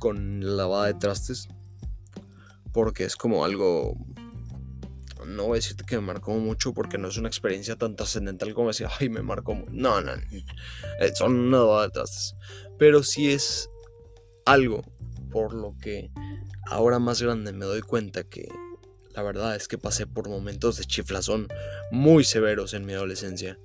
[0.00, 1.48] con la lavada de trastes,
[2.72, 3.96] porque es como algo
[5.26, 8.54] no voy a decirte que me marcó mucho porque no es una experiencia tan trascendental
[8.54, 9.70] como decir, ay, me marcó mucho.
[9.72, 12.34] No, no, eh, son una de trastes.
[12.78, 13.68] Pero sí es
[14.44, 14.82] algo
[15.30, 16.10] por lo que
[16.66, 18.48] ahora más grande me doy cuenta que
[19.14, 21.48] la verdad es que pasé por momentos de chiflazón
[21.90, 23.58] muy severos en mi adolescencia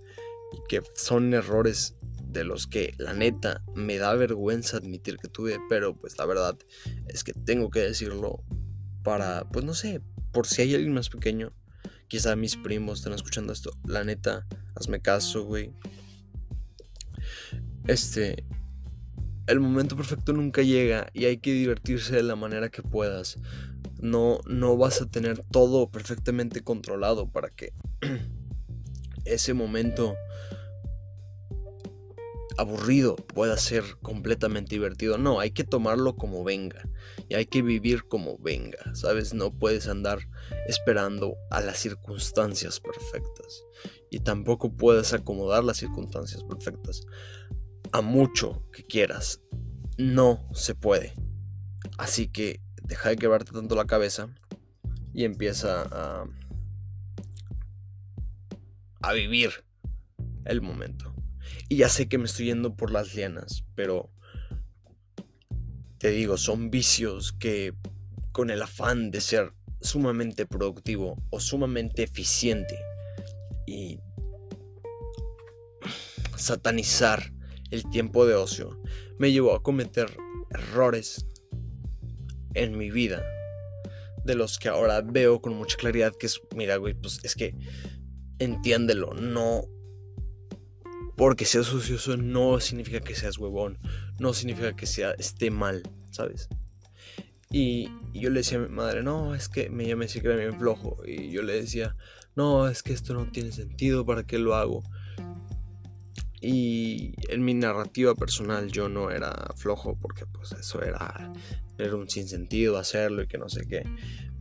[0.54, 5.60] y que son errores de los que la neta me da vergüenza admitir que tuve,
[5.70, 6.58] pero pues la verdad
[7.08, 8.44] es que tengo que decirlo
[9.04, 11.54] para, pues no sé, por si hay alguien más pequeño,
[12.08, 15.72] quizá mis primos están escuchando esto, la neta, hazme caso, güey.
[17.88, 18.44] Este,
[19.48, 23.38] el momento perfecto nunca llega y hay que divertirse de la manera que puedas.
[24.00, 27.74] No, no vas a tener todo perfectamente controlado para que
[29.26, 30.16] ese momento
[32.58, 35.18] aburrido pueda ser completamente divertido.
[35.18, 36.88] No, hay que tomarlo como venga
[37.30, 39.34] y hay que vivir como venga, ¿sabes?
[39.34, 40.20] No puedes andar
[40.68, 43.64] esperando a las circunstancias perfectas
[44.10, 47.02] y tampoco puedes acomodar las circunstancias perfectas
[47.92, 49.42] a mucho que quieras.
[49.98, 51.14] No se puede.
[51.98, 54.30] Así que deja de quebrarte tanto la cabeza
[55.14, 56.26] y empieza a,
[59.02, 59.52] a vivir
[60.46, 61.14] el momento.
[61.72, 64.12] Y ya sé que me estoy yendo por las lianas, pero
[66.00, 67.74] te digo, son vicios que
[68.34, 72.78] con el afán de ser sumamente productivo o sumamente eficiente
[73.66, 74.02] y
[76.36, 77.32] satanizar
[77.70, 78.78] el tiempo de ocio
[79.18, 80.14] me llevó a cometer
[80.50, 81.26] errores
[82.54, 83.24] en mi vida
[84.26, 87.56] de los que ahora veo con mucha claridad que es, mira, güey, pues es que
[88.40, 89.70] entiéndelo, no
[91.22, 93.78] porque seas ocioso no significa que seas huevón,
[94.18, 96.50] no significa que sea, esté mal, ¿sabes?
[97.52, 100.58] Y, yo le decía a mi madre, no, es que me, decía que era bien
[100.58, 100.98] flojo.
[101.06, 101.96] Y yo le decía,
[102.36, 104.82] no, es que esto no tiene sentido, ¿para qué lo hago?
[106.42, 111.32] Y en mi narrativa personal yo no era flojo porque pues eso era,
[111.78, 113.84] era un sinsentido hacerlo y que no sé qué.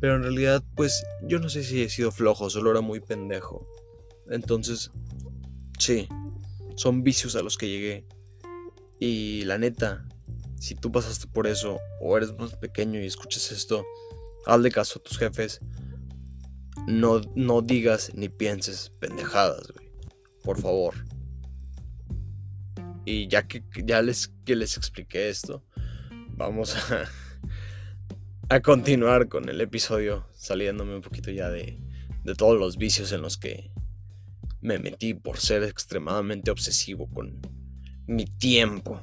[0.00, 3.68] Pero en realidad pues yo no sé si he sido flojo, solo era muy pendejo.
[4.30, 4.90] Entonces,
[5.78, 6.08] sí,
[6.80, 8.06] son vicios a los que llegué.
[8.98, 10.08] Y la neta,
[10.58, 13.84] si tú pasaste por eso o eres más pequeño y escuchas esto,
[14.46, 15.60] hazle caso a tus jefes.
[16.86, 19.92] No, no digas ni pienses pendejadas, güey.
[20.42, 20.94] Por favor.
[23.04, 25.62] Y ya que ya les, que les expliqué esto,
[26.30, 27.04] vamos a,
[28.48, 31.78] a continuar con el episodio, saliéndome un poquito ya de,
[32.24, 33.70] de todos los vicios en los que
[34.60, 37.40] me metí por ser extremadamente obsesivo con
[38.06, 39.02] mi tiempo.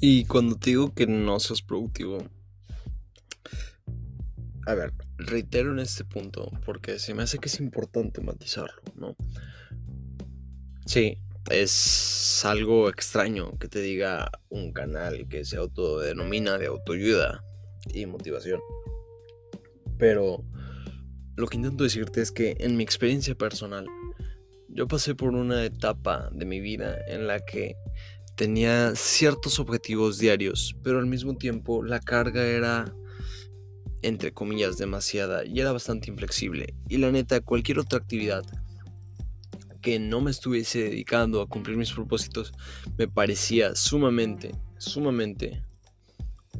[0.00, 2.18] Y cuando te digo que no seas productivo,
[4.66, 9.16] a ver, reitero en este punto, porque se me hace que es importante matizarlo, ¿no?
[10.86, 11.18] Sí,
[11.50, 17.44] es algo extraño que te diga un canal que se autodenomina de autoayuda
[17.92, 18.60] y motivación.
[19.98, 20.44] Pero
[21.36, 23.86] lo que intento decirte es que en mi experiencia personal,
[24.68, 27.76] yo pasé por una etapa de mi vida en la que
[28.36, 32.94] tenía ciertos objetivos diarios, pero al mismo tiempo la carga era,
[34.02, 36.74] entre comillas, demasiada y era bastante inflexible.
[36.88, 38.44] Y la neta, cualquier otra actividad
[39.82, 42.52] que no me estuviese dedicando a cumplir mis propósitos
[42.96, 45.62] me parecía sumamente, sumamente,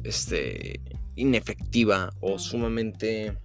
[0.03, 0.81] este,
[1.15, 3.37] inefectiva o sumamente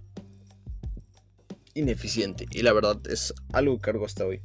[1.73, 2.45] ineficiente.
[2.51, 4.41] Y la verdad es algo que cargo hasta hoy.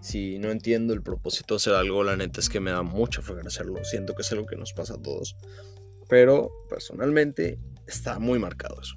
[0.00, 3.22] Si no entiendo el propósito de hacer algo, la neta es que me da mucha
[3.22, 3.84] flojera hacerlo.
[3.84, 5.36] Siento que es algo que nos pasa a todos.
[6.08, 8.96] Pero personalmente está muy marcado eso.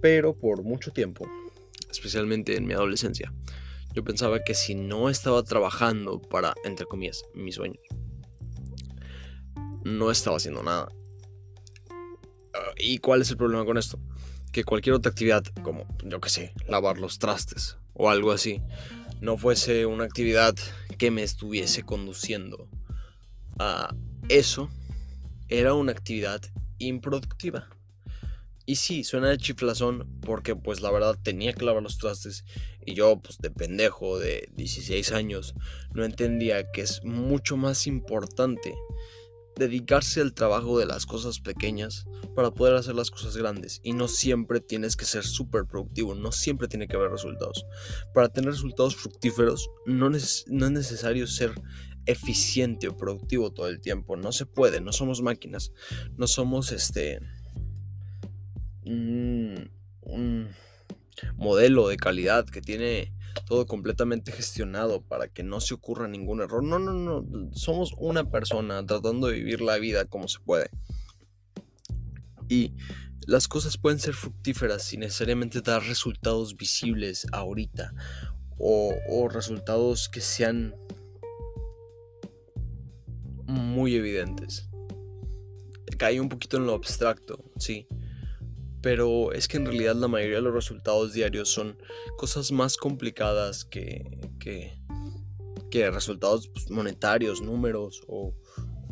[0.00, 1.28] Pero por mucho tiempo,
[1.90, 3.32] especialmente en mi adolescencia,
[3.92, 7.82] yo pensaba que si no estaba trabajando para, entre comillas, mis sueños,
[9.84, 10.88] no estaba haciendo nada.
[12.54, 13.98] Ah, ¿Y cuál es el problema con esto?
[14.52, 18.62] Que cualquier otra actividad, como, yo qué sé, lavar los trastes o algo así,
[19.20, 20.54] no fuese una actividad
[20.98, 22.68] que me estuviese conduciendo
[23.58, 23.94] a
[24.28, 24.70] eso,
[25.48, 26.40] era una actividad
[26.78, 27.68] improductiva.
[28.72, 32.46] Y sí, suena de chiflazón porque pues la verdad tenía que lavar los trastes
[32.86, 35.54] y yo pues de pendejo de 16 años
[35.92, 38.74] no entendía que es mucho más importante
[39.56, 44.08] dedicarse al trabajo de las cosas pequeñas para poder hacer las cosas grandes y no
[44.08, 47.66] siempre tienes que ser súper productivo, no siempre tiene que haber resultados.
[48.14, 51.52] Para tener resultados fructíferos no, no es necesario ser
[52.06, 55.72] eficiente o productivo todo el tiempo, no se puede, no somos máquinas,
[56.16, 57.20] no somos este
[58.84, 59.70] un,
[61.36, 63.12] modelo de calidad que tiene
[63.46, 66.62] todo completamente gestionado para que no se ocurra ningún error.
[66.62, 67.50] No, no, no.
[67.52, 70.70] Somos una persona tratando de vivir la vida como se puede.
[72.48, 72.74] Y
[73.26, 77.94] las cosas pueden ser fructíferas sin necesariamente dar resultados visibles ahorita.
[78.58, 80.74] O, o resultados que sean
[83.46, 84.68] muy evidentes.
[85.98, 87.86] Cae un poquito en lo abstracto, sí
[88.82, 91.78] pero es que en realidad la mayoría de los resultados diarios son
[92.18, 94.78] cosas más complicadas que, que,
[95.70, 98.34] que resultados pues, monetarios, números o,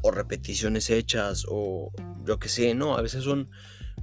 [0.02, 1.90] o, repeticiones hechas o
[2.24, 3.50] yo que sé, no, a veces son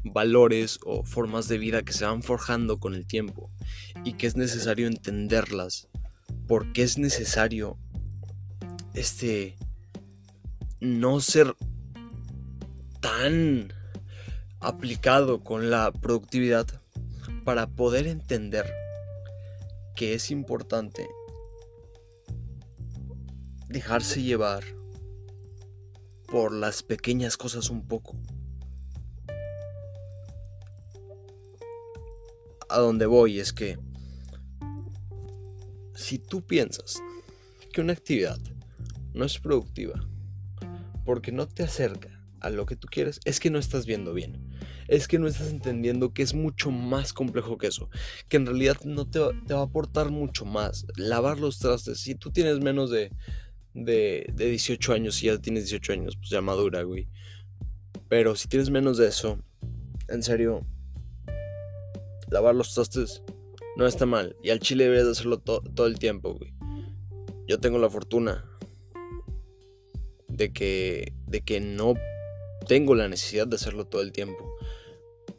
[0.04, 3.50] valores o formas de vida que se van forjando con el tiempo
[4.04, 5.88] y que es necesario entenderlas
[6.48, 7.78] porque es necesario
[8.94, 9.56] este
[10.80, 11.56] no ser
[13.00, 13.74] tan
[14.60, 16.68] aplicado con la productividad
[17.44, 18.66] para poder entender
[19.96, 21.08] que es importante
[23.68, 24.64] dejarse llevar
[26.28, 28.16] por las pequeñas cosas un poco.
[32.70, 33.80] A donde voy es que
[35.96, 37.02] si tú piensas
[37.72, 38.40] que una actividad
[39.14, 40.06] no es productiva
[41.06, 44.48] porque no te acerca a lo que tú quieres, es que no estás viendo bien
[44.88, 47.90] es que no estás entendiendo que es mucho más complejo que eso.
[48.30, 50.86] Que en realidad no te va, a aportar mucho más.
[50.96, 52.00] Lavar los trastes.
[52.00, 53.12] Si tú tienes menos de,
[53.74, 57.08] de, de 18 años, si ya tienes 18 años, pues ya madura, güey.
[58.08, 59.40] Pero si tienes menos de eso,
[60.08, 60.66] en serio,
[62.30, 63.22] lavar los trastes
[63.76, 64.36] no está mal.
[64.42, 66.54] Y al chile deberías hacerlo todo el tiempo, güey.
[67.46, 68.46] Yo tengo la fortuna
[70.30, 71.96] de que, de que no
[72.68, 74.58] tengo la necesidad de hacerlo todo el tiempo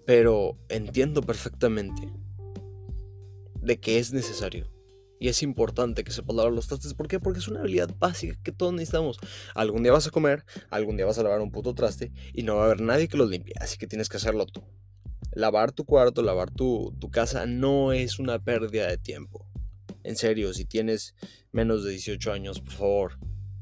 [0.09, 2.11] pero entiendo perfectamente
[3.61, 4.73] de que es necesario.
[5.21, 6.95] Y es importante que sepas lavar los trastes.
[6.95, 7.21] ¿Por qué?
[7.21, 9.19] Porque es una habilidad básica que todos necesitamos.
[9.55, 12.57] Algún día vas a comer, algún día vas a lavar un puto traste y no
[12.57, 13.53] va a haber nadie que los limpie.
[13.61, 14.65] Así que tienes que hacerlo tú.
[15.33, 19.47] Lavar tu cuarto, lavar tu, tu casa no es una pérdida de tiempo.
[20.05, 21.15] En serio, si tienes
[21.53, 23.19] menos de 18 años, por favor,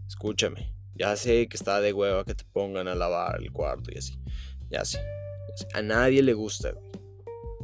[0.07, 0.76] escúchame.
[0.96, 4.18] Ya sé que está de hueva que te pongan a lavar el cuarto y así.
[4.70, 5.00] Ya sé.
[5.74, 6.74] A nadie le gusta,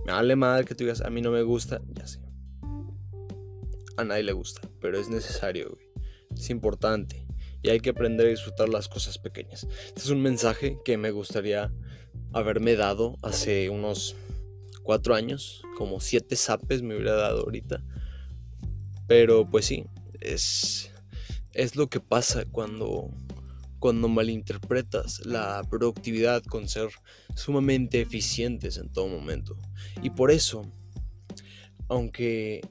[0.06, 2.20] Me vale mal que tú digas, a mí no me gusta, ya sé.
[3.96, 5.86] a nadie le gusta, pero es necesario, güey.
[6.34, 7.26] Es importante
[7.62, 9.66] y hay que aprender a disfrutar las cosas pequeñas.
[9.86, 11.72] Este es un mensaje que me gustaría
[12.32, 14.16] haberme dado hace unos
[14.82, 17.84] cuatro años, como siete zapes me hubiera dado ahorita.
[19.06, 19.84] Pero pues sí,
[20.20, 20.91] es,
[21.54, 23.10] es lo que pasa cuando,
[23.78, 26.88] cuando malinterpretas la productividad con ser
[27.34, 29.56] sumamente eficientes en todo momento.
[30.02, 30.62] Y por eso,
[31.88, 32.62] aunque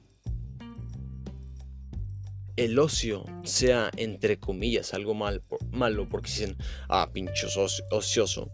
[2.56, 6.56] el ocio sea, entre comillas, algo mal, malo, porque dicen,
[6.88, 7.56] ah, pinchos
[7.90, 8.50] ocioso,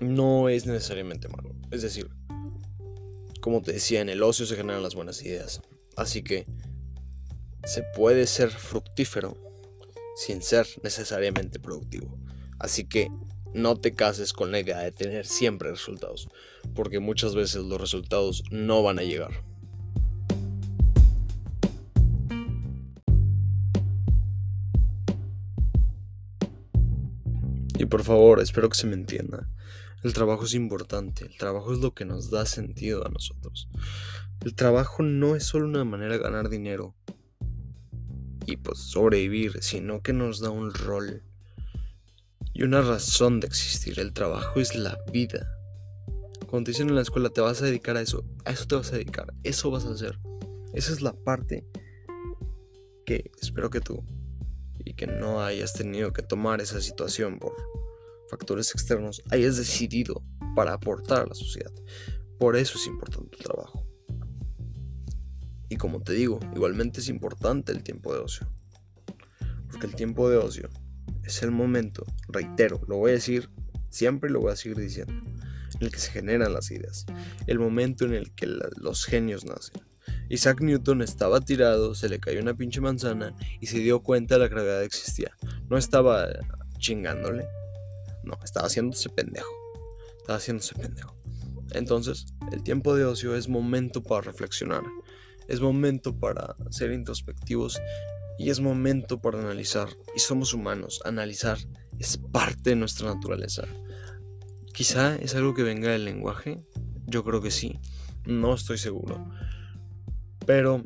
[0.00, 1.54] no es necesariamente malo.
[1.70, 2.08] Es decir,
[3.40, 5.62] como te decía, en el ocio se generan las buenas ideas.
[5.96, 6.46] Así que
[7.64, 9.36] se puede ser fructífero
[10.16, 12.18] sin ser necesariamente productivo.
[12.58, 13.08] Así que
[13.54, 16.28] no te cases con la idea de tener siempre resultados,
[16.74, 19.44] porque muchas veces los resultados no van a llegar.
[27.78, 29.48] Y por favor, espero que se me entienda.
[30.02, 33.68] El trabajo es importante, el trabajo es lo que nos da sentido a nosotros.
[34.44, 36.94] El trabajo no es solo una manera de ganar dinero
[38.52, 41.22] y sobrevivir, sino que nos da un rol
[42.54, 43.98] y una razón de existir.
[43.98, 45.48] El trabajo es la vida.
[46.48, 48.74] Cuando te dicen en la escuela te vas a dedicar a eso, a eso te
[48.74, 50.18] vas a dedicar, eso vas a hacer.
[50.72, 51.66] Esa es la parte
[53.06, 54.04] que espero que tú
[54.84, 57.54] y que no hayas tenido que tomar esa situación por
[58.28, 60.22] factores externos, hayas decidido
[60.56, 61.72] para aportar a la sociedad.
[62.38, 63.81] Por eso es importante el trabajo.
[65.72, 68.46] Y como te digo, igualmente es importante el tiempo de ocio.
[69.70, 70.68] Porque el tiempo de ocio
[71.24, 73.48] es el momento, reitero, lo voy a decir
[73.88, 77.06] siempre y lo voy a seguir diciendo, en el que se generan las ideas.
[77.46, 79.80] El momento en el que los genios nacen.
[80.28, 84.40] Isaac Newton estaba tirado, se le cayó una pinche manzana y se dio cuenta de
[84.40, 85.34] la gravedad existía.
[85.70, 86.28] No estaba
[86.80, 87.46] chingándole,
[88.24, 89.48] no, estaba haciéndose pendejo.
[90.18, 91.16] Estaba haciéndose pendejo.
[91.74, 94.82] Entonces, el tiempo de ocio es momento para reflexionar,
[95.48, 97.80] es momento para ser introspectivos
[98.38, 99.88] y es momento para analizar.
[100.14, 101.58] Y somos humanos, analizar
[101.98, 103.64] es parte de nuestra naturaleza.
[104.74, 106.64] Quizá es algo que venga del lenguaje,
[107.06, 107.78] yo creo que sí,
[108.26, 109.24] no estoy seguro.
[110.46, 110.84] Pero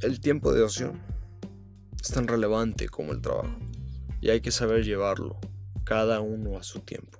[0.00, 0.92] el tiempo de ocio
[2.00, 3.54] es tan relevante como el trabajo
[4.20, 5.38] y hay que saber llevarlo,
[5.84, 7.19] cada uno a su tiempo.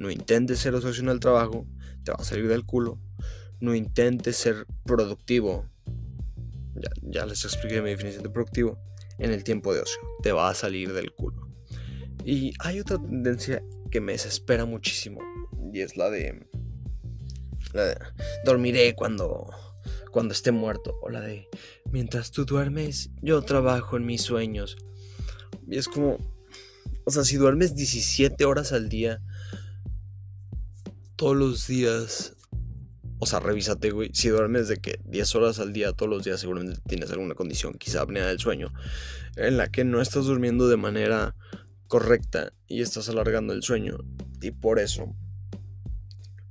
[0.00, 1.66] No intentes ser ocio en el trabajo,
[2.04, 2.98] te va a salir del culo.
[3.60, 5.68] No intentes ser productivo,
[6.74, 8.80] ya, ya les expliqué mi definición de productivo,
[9.18, 11.48] en el tiempo de ocio, te va a salir del culo.
[12.24, 15.20] Y hay otra tendencia que me desespera muchísimo
[15.72, 16.46] y es la de,
[17.72, 17.96] la de
[18.44, 19.48] dormiré cuando
[20.10, 21.48] cuando esté muerto o la de
[21.92, 24.76] mientras tú duermes yo trabajo en mis sueños
[25.70, 26.18] y es como,
[27.04, 29.22] o sea, si duermes 17 horas al día,
[31.20, 32.34] todos los días,
[33.18, 34.08] o sea, revísate, güey.
[34.14, 37.74] Si duermes de que 10 horas al día todos los días, seguramente tienes alguna condición,
[37.74, 38.72] quizá apnea del sueño,
[39.36, 41.36] en la que no estás durmiendo de manera
[41.88, 43.98] correcta y estás alargando el sueño.
[44.40, 45.14] Y por eso,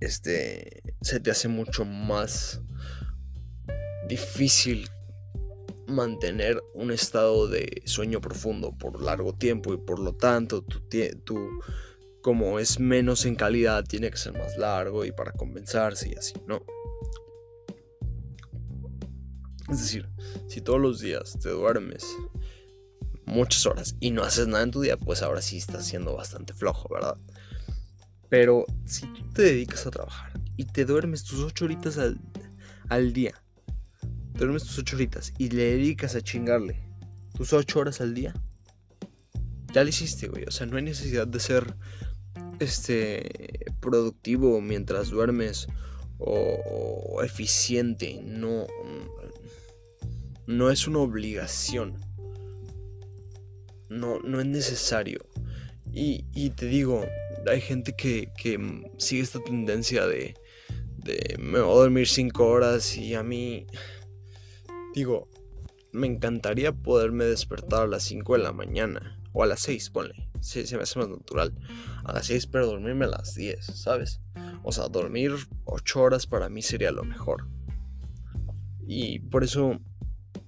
[0.02, 2.62] este, se te hace mucho más
[4.08, 4.88] difícil
[5.88, 10.80] mantener un estado de sueño profundo por largo tiempo y por lo tanto tu,
[12.22, 16.34] como es menos en calidad tiene que ser más largo y para compensarse y así,
[16.48, 16.62] ¿no?
[19.70, 20.10] Es decir,
[20.48, 22.06] si todos los días te duermes
[23.26, 26.54] muchas horas y no haces nada en tu día, pues ahora sí estás siendo bastante
[26.54, 27.18] flojo, ¿verdad?
[28.30, 32.20] Pero si tú te dedicas a trabajar y te duermes tus ocho horitas al,
[32.90, 33.36] al día,
[34.40, 36.80] duermes tus 8 horitas y le dedicas a chingarle
[37.36, 38.34] tus 8 horas al día,
[39.74, 40.46] ya lo hiciste, güey.
[40.46, 41.76] O sea, no hay necesidad de ser
[42.60, 45.68] este productivo mientras duermes
[46.18, 48.22] o, eficiente.
[48.24, 48.68] No,
[50.48, 51.96] no es una obligación.
[53.90, 55.20] No, no es necesario.
[55.92, 57.06] Y, y te digo,
[57.48, 58.60] hay gente que, que
[58.98, 60.36] sigue esta tendencia de,
[60.98, 63.66] de me voy a dormir 5 horas y a mí
[64.94, 65.30] Digo,
[65.92, 69.20] me encantaría poderme despertar a las 5 de la mañana.
[69.32, 70.30] O a las 6, ponle.
[70.42, 71.56] Se me hace más natural.
[72.04, 74.22] A las 6, pero dormirme a las 10, ¿sabes?
[74.64, 75.34] O sea, dormir
[75.66, 77.48] 8 horas para mí sería lo mejor.
[78.88, 79.80] Y por eso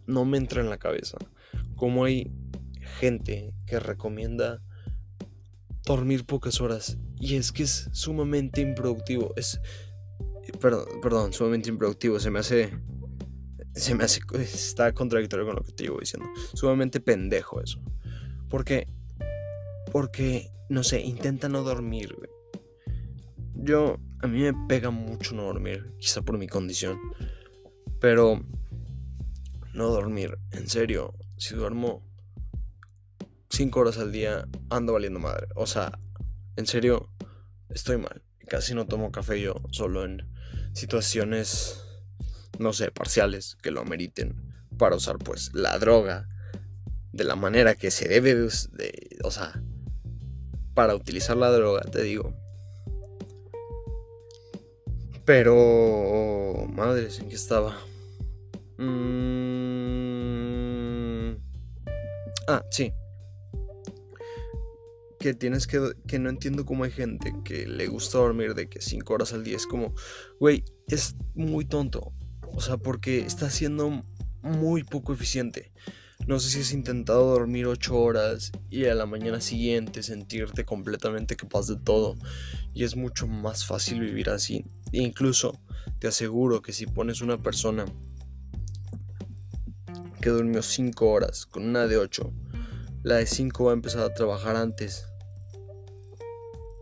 [0.08, 1.18] no me entra en la cabeza.
[1.76, 2.32] Como hay
[3.00, 4.62] gente que recomienda
[5.86, 6.98] dormir pocas horas.
[7.20, 9.34] Y es que es sumamente improductivo.
[9.36, 9.62] Es,
[10.60, 12.72] perdón, perdón, sumamente improductivo, se me hace
[13.74, 16.28] se me hace está contradictorio con lo que te llevo diciendo.
[16.53, 17.80] Sumamente pendejo eso.
[18.49, 18.88] Porque
[19.91, 22.15] porque no sé, intenta no dormir.
[23.55, 26.97] Yo a mí me pega mucho no dormir, quizá por mi condición.
[27.99, 28.41] Pero
[29.74, 32.03] no dormir, en serio, si duermo
[33.49, 35.47] 5 horas al día ando valiendo madre.
[35.55, 35.99] O sea,
[36.55, 37.11] en serio,
[37.69, 38.24] estoy mal.
[38.47, 40.30] Casi no tomo café yo, solo en
[40.74, 41.84] situaciones,
[42.62, 44.36] no sé, parciales que lo ameriten
[44.78, 46.30] para usar pues la droga
[47.12, 48.49] de la manera que se debe de,
[49.24, 49.62] o sea,
[50.74, 52.34] para utilizar la droga, te digo.
[55.26, 57.78] Pero, madres, ¿en qué estaba?
[58.78, 58.91] Mm,
[62.47, 62.93] ah, sí
[65.22, 68.82] que tienes que, que no entiendo cómo hay gente que le gusta dormir de que
[68.82, 69.55] 5 horas al día.
[69.55, 69.93] Es como,
[70.39, 72.12] güey, es muy tonto.
[72.54, 74.04] O sea, porque está siendo
[74.41, 75.72] muy poco eficiente.
[76.28, 81.36] No sé si has intentado dormir 8 horas y a la mañana siguiente sentirte completamente
[81.36, 82.16] capaz de todo.
[82.74, 84.66] Y es mucho más fácil vivir así.
[84.91, 85.60] E incluso
[85.99, 87.86] te aseguro que si pones una persona
[90.22, 92.32] que durmió 5 horas con una de 8,
[93.02, 95.08] la de 5 va a empezar a trabajar antes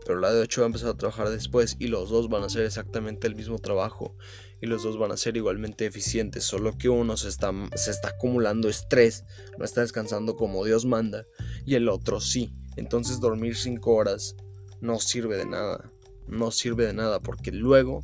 [0.10, 2.48] pero la de 8 va a empezar a trabajar después y los dos van a
[2.48, 4.16] hacer exactamente el mismo trabajo
[4.62, 8.10] y los dos van a ser igualmente eficientes, solo que uno se está, se está
[8.10, 9.26] acumulando estrés,
[9.58, 11.26] no está descansando como Dios manda
[11.66, 12.54] y el otro sí.
[12.76, 14.36] Entonces dormir 5 horas
[14.82, 15.92] no sirve de nada,
[16.28, 18.04] no sirve de nada porque luego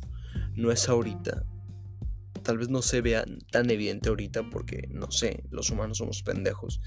[0.54, 1.44] no es ahorita,
[2.46, 6.80] tal vez no se vea tan evidente ahorita porque, no sé, los humanos somos pendejos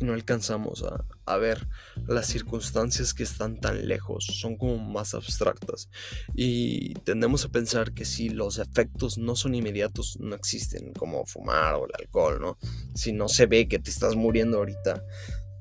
[0.00, 0.84] y no alcanzamos
[1.24, 1.68] a, ver
[2.08, 5.90] las circunstancias que están tan lejos, son como más abstractas
[6.34, 11.74] y tendemos a pensar que si los efectos no son inmediatos, no existen, como fumar
[11.74, 12.58] o el alcohol, ¿no?
[12.94, 15.04] Si no se ve que te estás muriendo ahorita,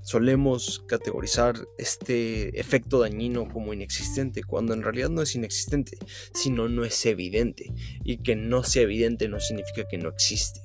[0.05, 5.97] solemos categorizar este efecto dañino como inexistente, cuando en realidad no es inexistente,
[6.31, 7.73] sino no es evidente.
[8.03, 10.61] Y que no sea evidente no significa que no existe.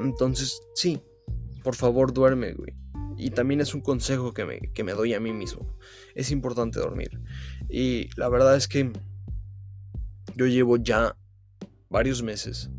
[0.00, 1.02] Entonces, sí,
[1.62, 2.72] por favor duerme, güey.
[3.18, 5.76] Y también es un consejo que me, que me doy a mí mismo.
[6.14, 7.20] Es importante dormir.
[7.68, 8.90] Y la verdad es que
[10.36, 11.18] yo llevo ya
[11.90, 12.70] varios meses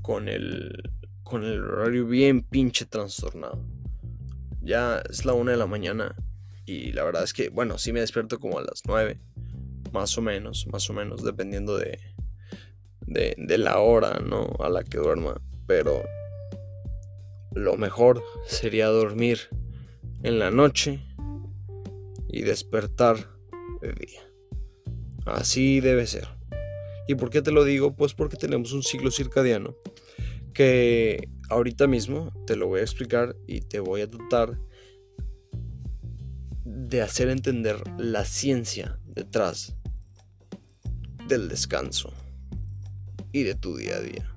[0.00, 0.72] con el,
[1.24, 3.75] con el horario bien pinche trastornado
[4.66, 6.14] ya es la una de la mañana
[6.66, 9.20] y la verdad es que, bueno, sí me despierto como a las 9,
[9.92, 12.00] más o menos, más o menos, dependiendo de,
[13.06, 14.56] de, de la hora, ¿no?
[14.58, 15.40] A la que duerma.
[15.66, 16.02] Pero
[17.52, 19.38] lo mejor sería dormir
[20.22, 21.00] en la noche
[22.28, 23.30] y despertar
[23.80, 24.22] de día.
[25.24, 26.28] Así debe ser.
[27.08, 27.94] ¿Y por qué te lo digo?
[27.94, 29.76] Pues porque tenemos un ciclo circadiano
[30.52, 34.58] que ahorita mismo te lo voy a explicar y te voy a tratar
[36.64, 39.76] de hacer entender la ciencia detrás
[41.28, 42.12] del descanso
[43.32, 44.32] y de tu día a día.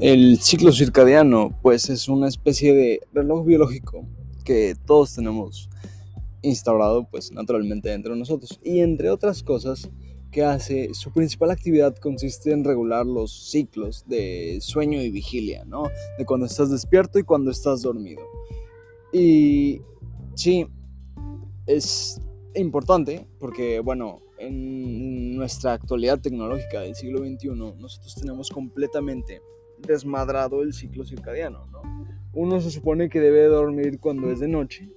[0.00, 4.04] El ciclo circadiano pues es una especie de reloj biológico
[4.44, 5.70] que todos tenemos
[6.42, 8.60] instaurado pues naturalmente dentro de nosotros.
[8.62, 9.90] Y entre otras cosas
[10.30, 15.84] que hace, su principal actividad consiste en regular los ciclos de sueño y vigilia, ¿no?
[16.18, 18.22] De cuando estás despierto y cuando estás dormido.
[19.12, 19.82] Y
[20.34, 20.66] sí,
[21.66, 22.20] es
[22.54, 29.42] importante porque, bueno, en nuestra actualidad tecnológica del siglo XXI, nosotros tenemos completamente
[29.78, 31.82] desmadrado el ciclo circadiano, ¿no?
[32.32, 34.90] Uno se supone que debe dormir cuando es de noche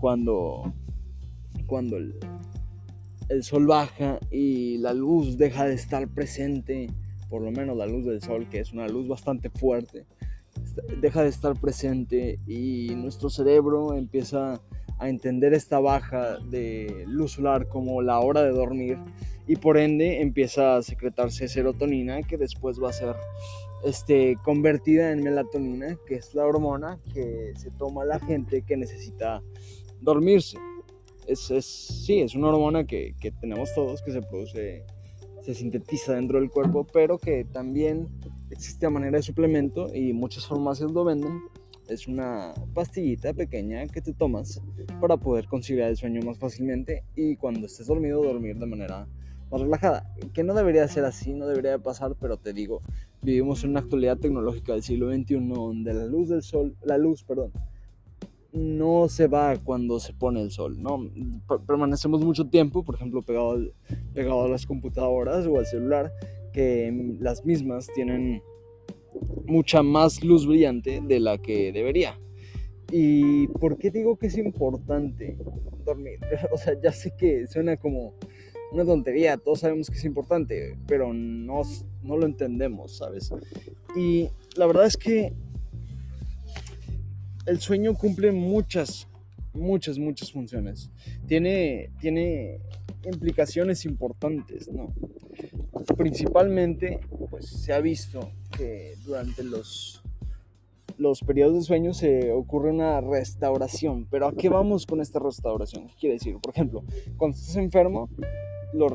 [0.00, 0.72] cuando,
[1.66, 2.14] cuando el,
[3.42, 6.88] sol baja y la luz deja de estar presente,
[7.28, 10.06] por lo menos la luz del sol, que es una luz bastante fuerte,
[11.00, 14.60] deja de estar presente y nuestro cerebro empieza
[14.98, 18.98] a entender esta baja de luz solar como la hora de dormir
[19.46, 23.14] y por ende empieza a secretarse serotonina que después va a ser
[23.84, 29.42] este, convertida en melatonina, que es la hormona que se toma la gente que necesita
[30.00, 30.58] dormirse.
[31.26, 34.84] Es, es, sí, es una hormona que, que tenemos todos, que se produce,
[35.42, 38.08] se sintetiza dentro del cuerpo, pero que también
[38.50, 41.40] existe a manera de suplemento y muchas farmacias lo venden.
[41.88, 44.60] Es una pastillita pequeña que te tomas
[45.00, 49.08] para poder conciliar el sueño más fácilmente y cuando estés dormido dormir de manera
[49.50, 50.14] más relajada.
[50.32, 52.80] Que no debería ser así, no debería pasar, pero te digo,
[53.22, 57.24] vivimos en una actualidad tecnológica del siglo XXI donde la luz del sol, la luz,
[57.24, 57.52] perdón,
[58.52, 61.10] no se va cuando se pone el sol, ¿no?
[61.66, 63.58] Permanecemos mucho tiempo, por ejemplo, pegado,
[64.12, 66.12] pegado a las computadoras o al celular,
[66.52, 68.42] que las mismas tienen
[69.46, 72.18] mucha más luz brillante de la que debería.
[72.92, 75.36] ¿Y por qué digo que es importante
[75.84, 76.18] dormir?
[76.52, 78.14] O sea, ya sé que suena como
[78.72, 81.62] una tontería, todos sabemos que es importante, pero no,
[82.02, 83.32] no lo entendemos, ¿sabes?
[83.96, 85.32] Y la verdad es que
[87.46, 89.08] el sueño cumple muchas,
[89.52, 90.90] muchas, muchas funciones.
[91.26, 92.60] Tiene, tiene
[93.04, 94.92] implicaciones importantes, ¿no?
[95.96, 100.02] Principalmente, pues se ha visto que durante los,
[100.98, 104.06] los periodos de sueño se ocurre una restauración.
[104.10, 105.86] Pero ¿a qué vamos con esta restauración?
[105.88, 106.36] ¿Qué quiere decir?
[106.40, 106.84] Por ejemplo,
[107.16, 108.08] cuando estás enfermo,
[108.72, 108.92] los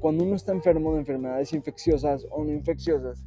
[0.00, 3.24] cuando uno está enfermo de enfermedades infecciosas o no infecciosas,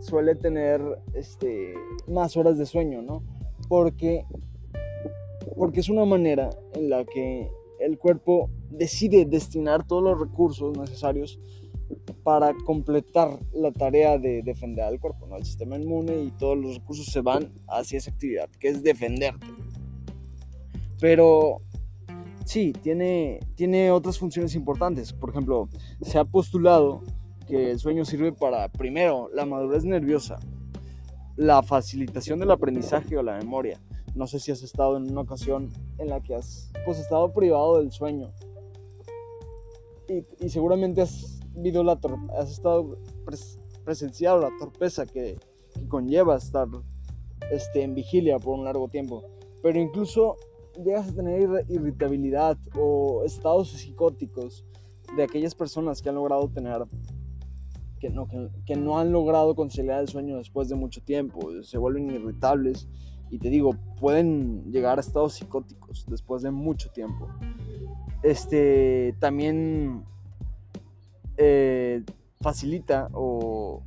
[0.00, 0.80] suele tener
[1.14, 1.74] este,
[2.06, 3.22] más horas de sueño, ¿no?
[3.68, 4.24] Porque,
[5.56, 11.38] porque es una manera en la que el cuerpo decide destinar todos los recursos necesarios
[12.24, 15.36] para completar la tarea de defender al cuerpo, ¿no?
[15.36, 19.46] El sistema inmune y todos los recursos se van hacia esa actividad, que es defenderte.
[21.00, 21.60] Pero
[22.44, 25.12] sí, tiene, tiene otras funciones importantes.
[25.12, 25.68] Por ejemplo,
[26.00, 27.02] se ha postulado
[27.46, 30.38] que el sueño sirve para, primero, la madurez nerviosa,
[31.36, 33.80] la facilitación del aprendizaje o la memoria.
[34.14, 37.78] No sé si has estado en una ocasión en la que has pues, estado privado
[37.78, 38.32] del sueño
[40.08, 41.98] y, seguramente has, vivido la
[42.38, 42.98] has estado
[43.84, 45.38] presenciado la torpeza que,
[45.88, 46.66] conlleva estar
[47.50, 49.22] este, en vigilia por un largo tiempo.
[49.62, 50.36] Pero incluso
[50.82, 54.64] llegas a tener irritabilidad o estados psicóticos
[55.16, 56.86] de aquellas personas que han logrado tener
[58.64, 62.88] que no, han logrado conciliar el sueño después de mucho tiempo, se vuelven irritables
[63.30, 67.28] y te digo, pueden llegar a estados psicóticos después de mucho tiempo.
[68.22, 70.04] Este también
[71.36, 72.02] eh,
[72.40, 73.82] facilita o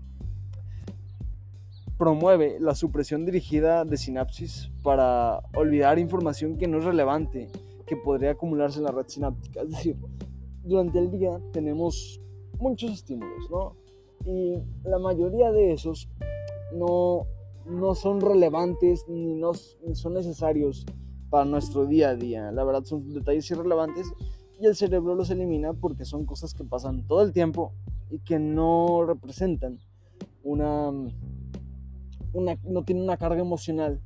[1.98, 7.50] promueve la supresión dirigida de sinapsis para olvidar información que no es relevante,
[7.86, 9.62] que podría acumularse en la red sináptica.
[9.62, 9.98] Es decir,
[10.64, 12.22] durante el día tenemos
[12.58, 13.76] muchos estímulos, ¿no?
[14.26, 16.10] Y la mayoría de esos
[16.74, 17.26] no,
[17.66, 20.86] no son relevantes ni, no, son necesarios
[21.30, 22.52] para nuestro día a día.
[22.52, 24.12] La verdad son detalles irrelevantes
[24.60, 27.74] y el cerebro los elimina porque son cosas que pasan todo el tiempo
[28.10, 29.80] y que no representan
[30.44, 30.92] una
[32.34, 34.02] no tiene una carga emocional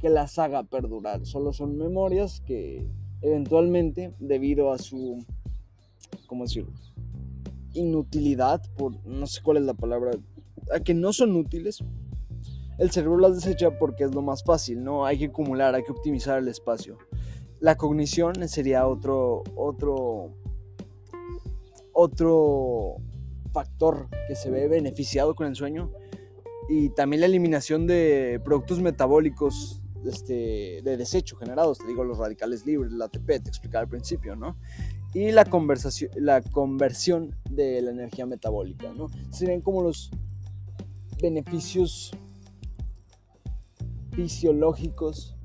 [0.00, 1.24] que las haga perdurar.
[1.24, 2.86] Solo son memorias que
[3.22, 5.24] eventualmente, debido a su,
[6.26, 6.72] ¿cómo decirlo?
[7.74, 10.12] Inutilidad, por no sé cuál es la palabra,
[10.72, 11.84] a que no son útiles,
[12.78, 15.06] el cerebro las desecha porque es lo más fácil, ¿no?
[15.06, 16.98] Hay que acumular, hay que optimizar el espacio.
[17.60, 20.34] La cognición sería otro, otro,
[21.92, 22.96] otro
[23.52, 25.92] factor que se ve beneficiado con el sueño
[26.68, 32.66] y también la eliminación de productos metabólicos este, de desecho generados, te digo, los radicales
[32.66, 34.56] libres, la ATP, te explicaba al principio, ¿no?
[35.14, 39.06] Y la, conversación, la conversión de la energía metabólica, ¿no?
[39.30, 40.10] Serían como los
[41.22, 42.10] beneficios
[44.12, 45.36] fisiológicos,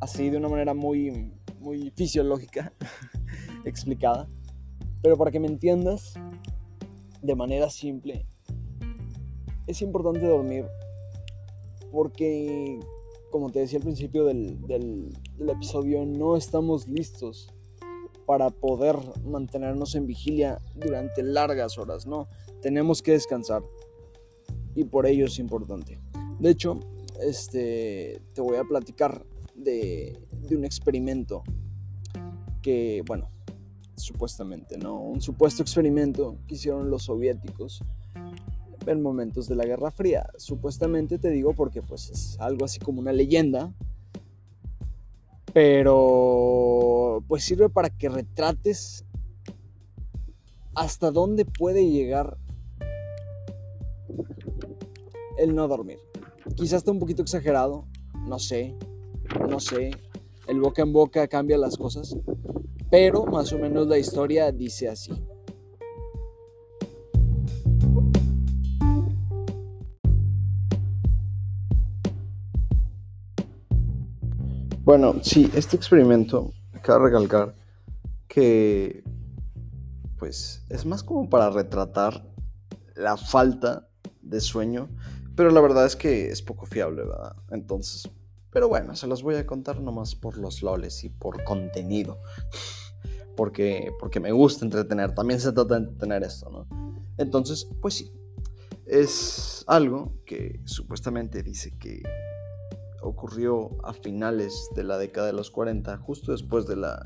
[0.00, 2.72] así de una manera muy, muy fisiológica
[3.64, 4.28] explicada.
[5.02, 6.14] Pero para que me entiendas
[7.22, 8.26] de manera simple,
[9.66, 10.66] es importante dormir
[11.90, 12.78] porque,
[13.30, 15.16] como te decía al principio del, del,
[15.48, 17.52] episodio, no estamos listos
[18.26, 22.28] para poder mantenernos en vigilia durante largas horas, ¿no?
[22.60, 23.62] Tenemos que descansar
[24.74, 25.98] y por ello es importante.
[26.38, 26.80] De hecho,
[27.22, 29.24] este, te voy a platicar
[29.54, 31.44] de, de un experimento
[32.60, 33.30] que, bueno,
[33.96, 35.00] supuestamente, ¿no?
[35.00, 37.82] Un supuesto experimento que hicieron los soviéticos
[38.86, 40.28] en momentos de la Guerra Fría.
[40.36, 43.72] Supuestamente te digo porque pues es algo así como una leyenda.
[45.52, 49.04] Pero pues sirve para que retrates
[50.74, 52.36] hasta dónde puede llegar
[55.38, 55.98] el no dormir.
[56.54, 57.86] Quizás está un poquito exagerado,
[58.26, 58.76] no sé,
[59.48, 59.90] no sé.
[60.46, 62.16] El boca en boca cambia las cosas,
[62.90, 65.12] pero más o menos la historia dice así.
[74.84, 76.52] Bueno, sí, este experimento,
[76.86, 77.56] cabe recalcar
[78.28, 79.02] que,
[80.18, 82.24] pues, es más como para retratar
[82.94, 83.88] la falta
[84.22, 84.88] de sueño,
[85.34, 87.34] pero la verdad es que es poco fiable, ¿verdad?
[87.50, 88.08] Entonces,
[88.52, 92.22] Pero bueno, se los voy a contar nomás por los loles y por contenido.
[93.36, 95.14] Porque, porque me gusta entretener.
[95.14, 96.66] También se trata de entretener esto, ¿no?
[97.18, 98.10] Entonces, pues sí.
[98.86, 102.02] Es algo que supuestamente dice que
[103.06, 107.02] ocurrió a finales de la década de los 40, justo después de la,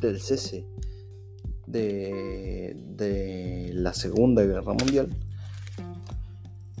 [0.00, 0.66] del cese
[1.66, 2.74] de,
[3.72, 5.08] la Segunda Guerra Mundial.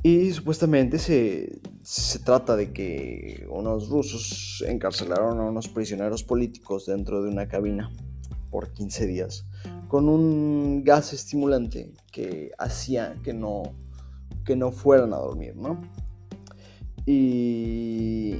[0.02, 7.22] Y supuestamente se, se, trata de que unos rusos encarcelaron a unos prisioneros políticos dentro
[7.22, 7.90] de una cabina
[8.50, 9.46] por 15 días
[9.88, 13.74] con un gas estimulante que hacía que no,
[14.44, 15.80] que no fueran a dormir, ¿no?
[17.06, 18.34] Y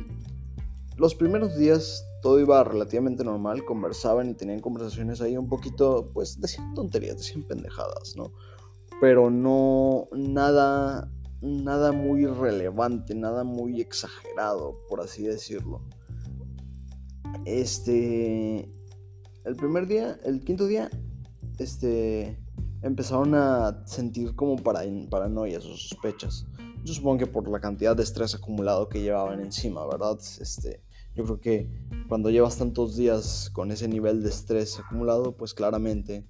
[0.96, 6.40] los primeros días todo iba relativamente normal, conversaban y tenían conversaciones ahí un poquito, pues
[6.40, 8.32] decían tonterías, decían pendejadas, ¿no?
[9.00, 11.08] Pero no nada,
[11.40, 15.82] nada muy relevante, nada muy exagerado, por así decirlo.
[17.44, 18.68] Este,
[19.44, 20.90] el primer día, el quinto día,
[21.58, 22.42] este,
[22.82, 26.44] empezaron a sentir como para, paranoias o sospechas.
[26.86, 30.20] Yo supongo que por la cantidad de estrés acumulado que llevaban encima, ¿verdad?
[30.40, 30.84] Este,
[31.16, 31.68] yo creo que
[32.08, 36.28] cuando llevas tantos días con ese nivel de estrés acumulado, pues claramente,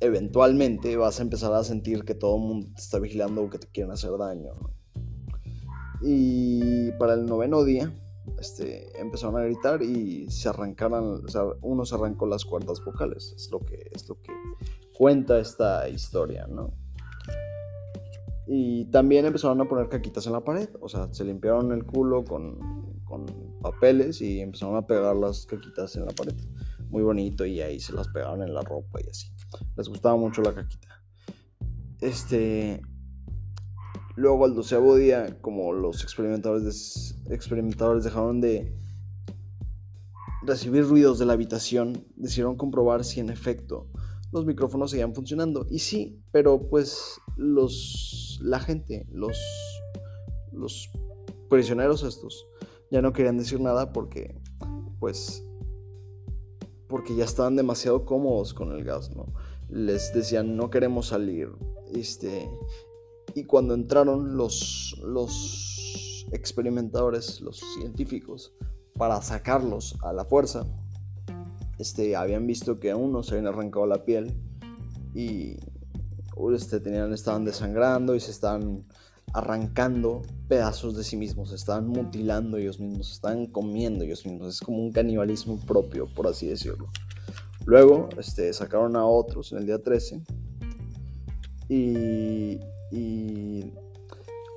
[0.00, 3.58] eventualmente vas a empezar a sentir que todo el mundo te está vigilando o que
[3.58, 4.52] te quieren hacer daño.
[6.02, 7.90] Y para el noveno día,
[8.38, 13.32] este, empezaron a gritar y se arrancaron, o sea, uno se arrancó las cuerdas vocales,
[13.34, 14.32] es lo que, es lo que
[14.98, 16.74] cuenta esta historia, ¿no?
[18.46, 22.24] Y también empezaron a poner caquitas en la pared, o sea, se limpiaron el culo
[22.24, 23.24] con con
[23.62, 26.34] papeles y empezaron a pegar las caquitas en la pared.
[26.90, 29.28] Muy bonito y ahí se las pegaron en la ropa y así.
[29.76, 31.02] Les gustaba mucho la caquita.
[32.00, 32.82] Este.
[34.16, 38.74] Luego al doceavo día, como los experimentadores, experimentadores dejaron de
[40.42, 43.88] recibir ruidos de la habitación, decidieron comprobar si en efecto
[44.32, 45.66] los micrófonos seguían funcionando.
[45.68, 49.38] Y sí, pero pues los la gente, los
[50.56, 50.90] los
[51.48, 52.46] prisioneros estos
[52.90, 54.40] ya no querían decir nada porque,
[54.98, 55.44] pues,
[56.88, 59.26] porque ya estaban demasiado cómodos con el gas, ¿no?
[59.68, 61.50] Les decían, no queremos salir.
[61.92, 62.48] Este,
[63.34, 68.54] y cuando entraron los, los experimentadores, los científicos,
[68.94, 70.64] para sacarlos a la fuerza,
[71.78, 74.32] este, habían visto que a uno se habían arrancado la piel
[75.12, 75.56] y
[76.54, 78.84] este, tenían, estaban desangrando y se estaban
[79.32, 84.48] arrancando pedazos de sí mismos, se estaban mutilando ellos mismos, se estaban comiendo ellos mismos.
[84.48, 86.88] Es como un canibalismo propio, por así decirlo.
[87.64, 90.22] Luego este, sacaron a otros en el día 13
[91.68, 92.60] y,
[92.92, 93.72] y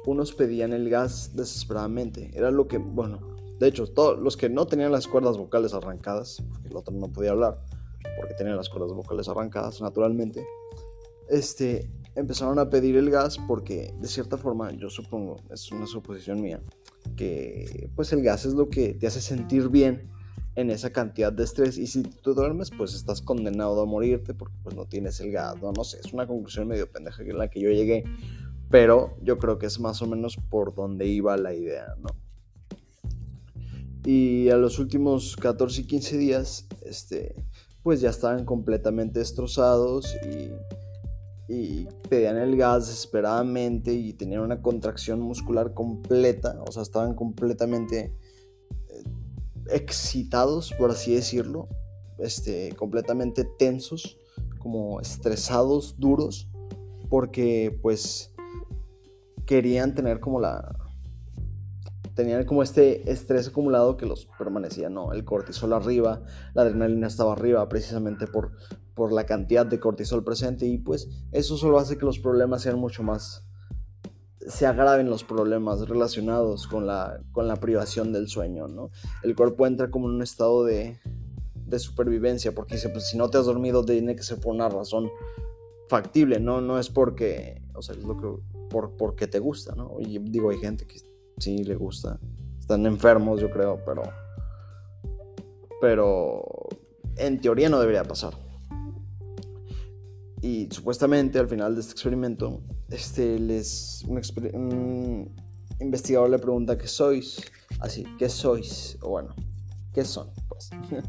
[0.05, 2.31] unos pedían el gas desesperadamente.
[2.33, 3.19] Era lo que, bueno,
[3.59, 7.11] de hecho, todos los que no tenían las cuerdas vocales arrancadas, porque el otro no
[7.11, 7.59] podía hablar,
[8.17, 10.45] porque tenía las cuerdas vocales arrancadas naturalmente,
[11.29, 16.41] este, empezaron a pedir el gas porque de cierta forma yo supongo, es una suposición
[16.41, 16.61] mía,
[17.15, 20.09] que pues el gas es lo que te hace sentir bien
[20.55, 24.57] en esa cantidad de estrés y si tú duermes pues estás condenado a morirte porque
[24.63, 27.61] pues no tienes el gas, no, sé, es una conclusión medio pendeja en la que
[27.61, 28.03] yo llegué,
[28.69, 32.09] pero yo creo que es más o menos por donde iba la idea, ¿no?
[34.05, 37.35] Y a los últimos 14 y 15 días, este,
[37.83, 40.51] pues ya estaban completamente destrozados y
[41.49, 48.13] y pedían el gas desesperadamente y tenían una contracción muscular completa, o sea, estaban completamente
[48.87, 49.03] eh,
[49.71, 51.67] excitados, por así decirlo,
[52.19, 54.19] este, completamente tensos,
[54.59, 56.47] como estresados, duros,
[57.09, 58.31] porque pues
[59.47, 60.75] querían tener como la...
[62.13, 65.13] Tenían como este estrés acumulado que los permanecía, ¿no?
[65.13, 66.21] El cortisol arriba,
[66.53, 68.51] la adrenalina estaba arriba, precisamente por,
[68.99, 72.77] por la cantidad de cortisol presente y pues eso solo hace que los problemas sean
[72.77, 73.45] mucho más
[74.45, 78.91] se agraven los problemas relacionados con la, con la privación del sueño, ¿no?
[79.23, 80.99] El cuerpo entra como en un estado de,
[81.53, 85.09] de supervivencia, porque pues, si no te has dormido tiene que ser por una razón
[85.87, 86.59] factible, ¿no?
[86.59, 88.27] No es porque, o sea, es lo que,
[88.69, 89.95] por, porque te gusta, ¿no?
[90.01, 90.99] Y digo, hay gente que
[91.37, 92.19] sí le gusta,
[92.59, 94.03] están enfermos, yo creo, pero,
[95.79, 96.43] pero
[97.15, 98.48] en teoría no debería pasar.
[100.41, 105.35] Y supuestamente al final de este experimento, este, les, un,
[105.79, 107.41] investigador le pregunta qué sois,
[107.79, 109.35] así, qué sois, o bueno,
[109.93, 110.69] qué son, pues,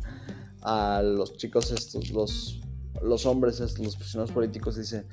[0.62, 2.60] a los chicos estos, los,
[3.02, 5.06] los hombres estos, los prisioneros políticos dicen,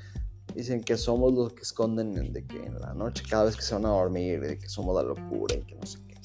[0.55, 3.75] dicen que somos los que esconden de que en la noche cada vez que se
[3.75, 6.15] van a dormir, de que somos la locura y que no sé qué.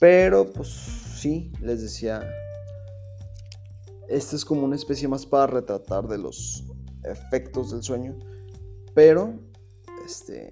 [0.00, 2.28] Pero pues sí, les decía,
[4.08, 6.64] este es como una especie más para retratar de los
[7.04, 8.18] efectos del sueño,
[8.94, 9.34] pero
[10.04, 10.50] este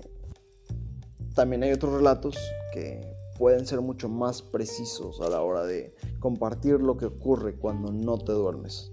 [1.35, 2.37] también hay otros relatos
[2.73, 3.01] que
[3.39, 8.19] pueden ser mucho más precisos a la hora de compartir lo que ocurre cuando no
[8.19, 8.93] te duermes.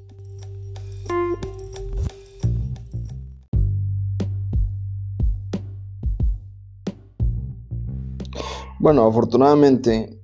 [8.79, 10.21] Bueno, afortunadamente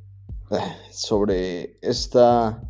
[0.52, 0.58] eh,
[0.92, 2.62] sobre esta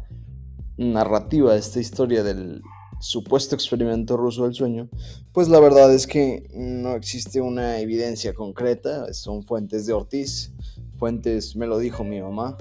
[0.77, 2.63] narrativa, esta historia del
[3.03, 4.89] supuesto experimento ruso del sueño,
[5.33, 10.53] pues la verdad es que no existe una evidencia concreta, son fuentes de Ortiz,
[10.97, 12.55] fuentes, me lo dijo mi mamá,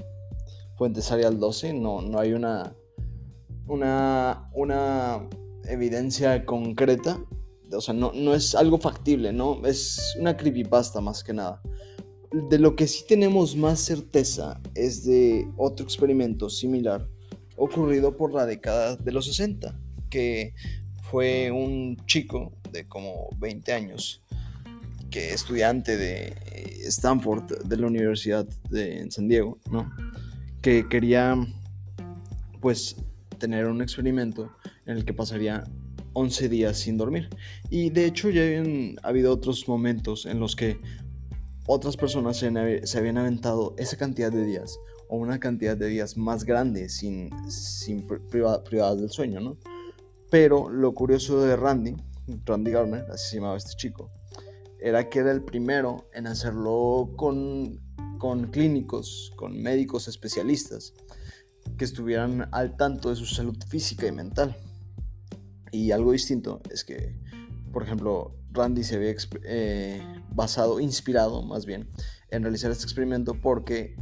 [0.77, 2.75] fuentes Arial 12, no, no hay una,
[3.69, 5.29] una, una
[5.69, 7.25] evidencia concreta,
[7.73, 9.65] o sea, no, no es algo factible, ¿no?
[9.65, 11.63] Es una creepypasta más que nada.
[12.51, 17.09] De lo que sí tenemos más certeza es de otro experimento similar
[17.57, 19.79] ocurrido por la década de los 60,
[20.13, 20.53] que
[21.11, 24.23] fue un chico de como 20 años,
[25.11, 26.35] que estudiante de
[26.87, 29.91] Stanford, de la Universidad de San Diego, ¿no?
[30.61, 31.35] que quería
[32.61, 32.97] pues
[33.39, 34.53] tener un experimento
[34.85, 35.65] en el que pasaría
[36.13, 37.31] 11 días sin dormir.
[37.71, 40.79] Y de hecho ya habían habido otros momentos en los que
[41.67, 46.45] otras personas se, habían aventado esa cantidad de días o una cantidad de días más
[46.45, 47.31] grande sin
[48.31, 49.57] privadas del sueño, ¿no?
[50.33, 51.95] Pero lo curioso de Randy,
[52.47, 54.11] Randy Garner, así se llamaba este chico,
[54.81, 57.79] era que era el primero en hacerlo con,
[58.17, 60.95] con clínicos, con médicos especialistas
[61.77, 64.57] que estuvieran al tanto de su salud física y mental.
[65.71, 67.15] Y algo distinto es que,
[67.71, 69.15] por ejemplo, Randy se había
[69.45, 71.91] eh, basado, inspirado más bien,
[72.31, 73.97] en realizar este experimento porque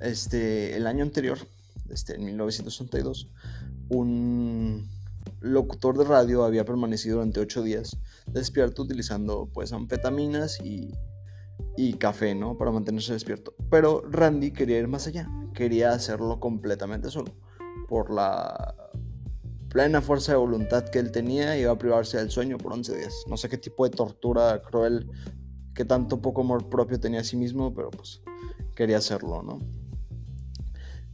[0.00, 1.38] este, el año anterior,
[1.90, 3.28] este, en 1962,
[3.90, 4.99] un
[5.40, 10.92] locutor de radio había permanecido durante ocho días despierto utilizando pues anfetaminas y,
[11.76, 12.56] y café, ¿no?
[12.56, 13.54] Para mantenerse despierto.
[13.70, 17.34] Pero Randy quería ir más allá, quería hacerlo completamente solo,
[17.88, 18.74] por la
[19.68, 23.14] plena fuerza de voluntad que él tenía, iba a privarse del sueño por 11 días.
[23.28, 25.08] No sé qué tipo de tortura cruel,
[25.74, 28.20] que tanto poco amor propio tenía a sí mismo, pero pues
[28.74, 29.60] quería hacerlo, ¿no?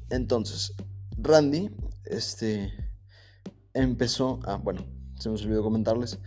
[0.08, 0.72] Entonces,
[1.18, 1.70] Randy,
[2.04, 2.72] este,
[3.76, 4.84] empezó, ah, bueno,
[5.18, 6.18] se me olvidó comentarles,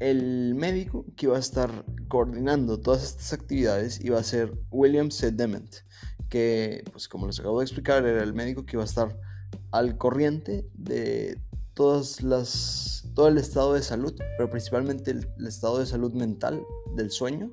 [0.00, 5.30] el médico que iba a estar coordinando todas estas actividades iba a ser William C.
[5.30, 5.74] Dement,
[6.28, 9.16] que, pues como les acabo de explicar, era el médico que iba a estar
[9.72, 11.38] al corriente de
[11.74, 16.62] todas las, todo el estado de salud, pero principalmente el, estado de salud mental
[16.96, 17.50] del sueño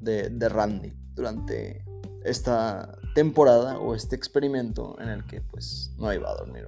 [0.00, 1.84] de, de, Randy durante
[2.24, 6.66] esta temporada o este experimento en el que pues no iba a dormir.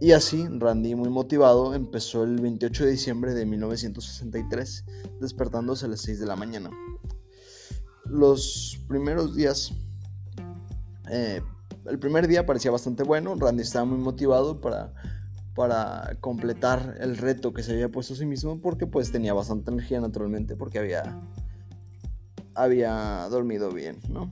[0.00, 4.84] Y así, Randy, muy motivado, empezó el 28 de diciembre de 1963,
[5.20, 6.70] despertándose a las 6 de la mañana.
[8.04, 9.72] Los primeros días
[11.10, 11.42] eh,
[11.86, 14.92] el primer día parecía bastante bueno, Randy estaba muy motivado para,
[15.54, 19.70] para completar el reto que se había puesto a sí mismo porque pues tenía bastante
[19.70, 21.20] energía naturalmente porque había,
[22.54, 24.30] había dormido bien, ¿no?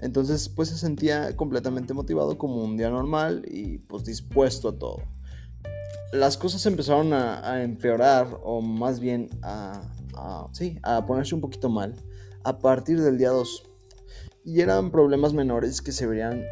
[0.00, 5.02] Entonces pues se sentía completamente motivado como un día normal y pues dispuesto a todo.
[6.12, 9.82] Las cosas empezaron a, empeorar o más bien a,
[10.52, 11.94] sí, a ponerse un poquito mal
[12.44, 13.64] a partir del día 2
[14.44, 16.42] y eran problemas menores que se verían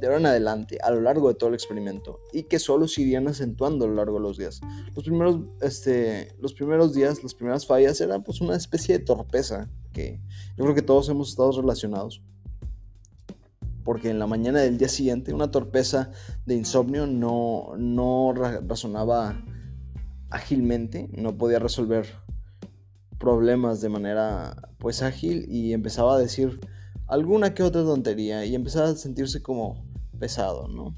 [0.00, 3.02] de ahora en adelante a lo largo de todo el experimento y que solo se
[3.02, 4.60] irían acentuando a lo largo de los días.
[4.94, 9.68] Los primeros, este, los primeros días, las primeras fallas eran pues una especie de torpeza
[9.92, 10.20] que
[10.56, 12.22] yo creo que todos hemos estado relacionados.
[13.86, 16.10] Porque en la mañana del día siguiente una torpeza
[16.44, 19.42] de insomnio no, no razonaba
[20.28, 22.06] ágilmente, no podía resolver
[23.18, 26.58] problemas de manera pues ágil y empezaba a decir
[27.06, 29.86] alguna que otra tontería y empezaba a sentirse como
[30.18, 30.92] pesado, ¿no?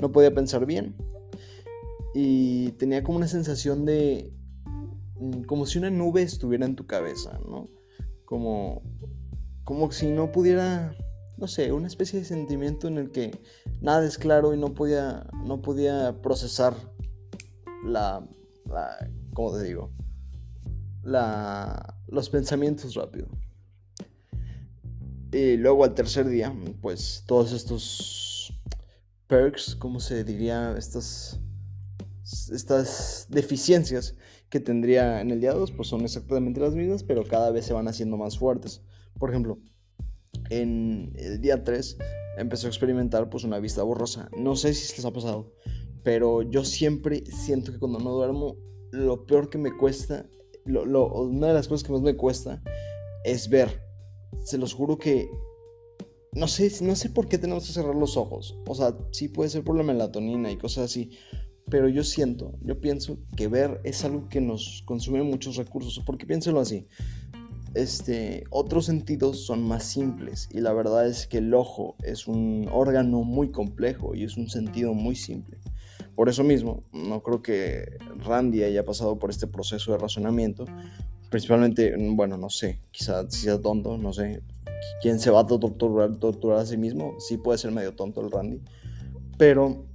[0.00, 0.94] No podía pensar bien
[2.14, 4.32] y tenía como una sensación de
[5.16, 7.68] mm, como si una nube estuviera en tu cabeza, ¿no?
[8.24, 8.82] Como
[9.64, 10.94] como si no pudiera
[11.40, 13.40] no sé, una especie de sentimiento en el que
[13.80, 16.74] nada es claro y no podía no podía procesar
[17.84, 18.28] la
[19.32, 19.90] ¿cómo te digo?
[21.02, 23.28] La los pensamientos rápido.
[25.32, 28.52] Y luego al tercer día, pues todos estos
[29.28, 30.74] perks, ¿cómo se diría?
[30.76, 31.38] Estas,
[32.52, 34.16] estas deficiencias
[34.48, 37.72] que tendría en el día 2, pues son exactamente las mismas, pero cada vez se
[37.72, 38.82] van haciendo más fuertes.
[39.20, 39.60] Por ejemplo,
[40.50, 41.96] en el día 3
[42.36, 44.28] empezó a experimentar pues una vista borrosa.
[44.36, 45.52] No sé si les ha pasado,
[46.02, 48.56] pero yo siempre siento que cuando no duermo,
[48.90, 50.26] lo peor que me cuesta,
[50.66, 52.62] una de las cosas que más me cuesta
[53.24, 53.82] es ver.
[54.44, 55.30] Se los juro que
[56.32, 58.56] no sé, no sé por qué tenemos que cerrar los ojos.
[58.66, 61.10] O sea, sí puede ser por la melatonina y cosas así.
[61.68, 66.02] Pero yo siento, yo pienso que ver es algo que nos consume muchos recursos.
[66.04, 66.86] Porque piénselo así
[67.74, 72.68] este, otros sentidos son más simples y la verdad es que el ojo es un
[72.72, 75.58] órgano muy complejo y es un sentido muy simple.
[76.16, 80.64] Por eso mismo, no creo que Randy haya pasado por este proceso de razonamiento,
[81.30, 84.42] principalmente, bueno, no sé, quizás sea tonto, no sé,
[85.00, 88.30] quién se va a torturar, torturar a sí mismo, sí puede ser medio tonto el
[88.30, 88.60] Randy,
[89.38, 89.86] pero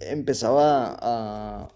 [0.00, 1.68] empezaba a,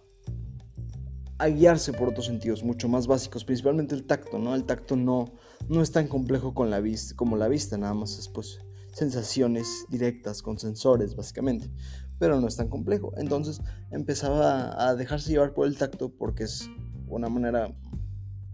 [1.40, 4.54] a guiarse por otros sentidos mucho más básicos, principalmente el tacto, ¿no?
[4.54, 5.32] El tacto no,
[5.68, 8.60] no es tan complejo con la vista, como la vista, nada más es pues
[8.92, 11.70] sensaciones directas con sensores, básicamente,
[12.18, 13.12] pero no es tan complejo.
[13.16, 16.68] Entonces empezaba a dejarse llevar por el tacto porque es
[17.08, 17.74] una manera,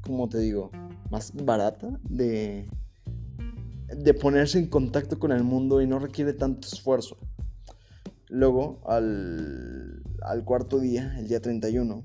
[0.03, 0.71] como te digo,
[1.11, 2.69] más barata de,
[3.89, 7.17] de ponerse en contacto con el mundo y no requiere tanto esfuerzo.
[8.29, 12.03] Luego, al, al cuarto día, el día 31,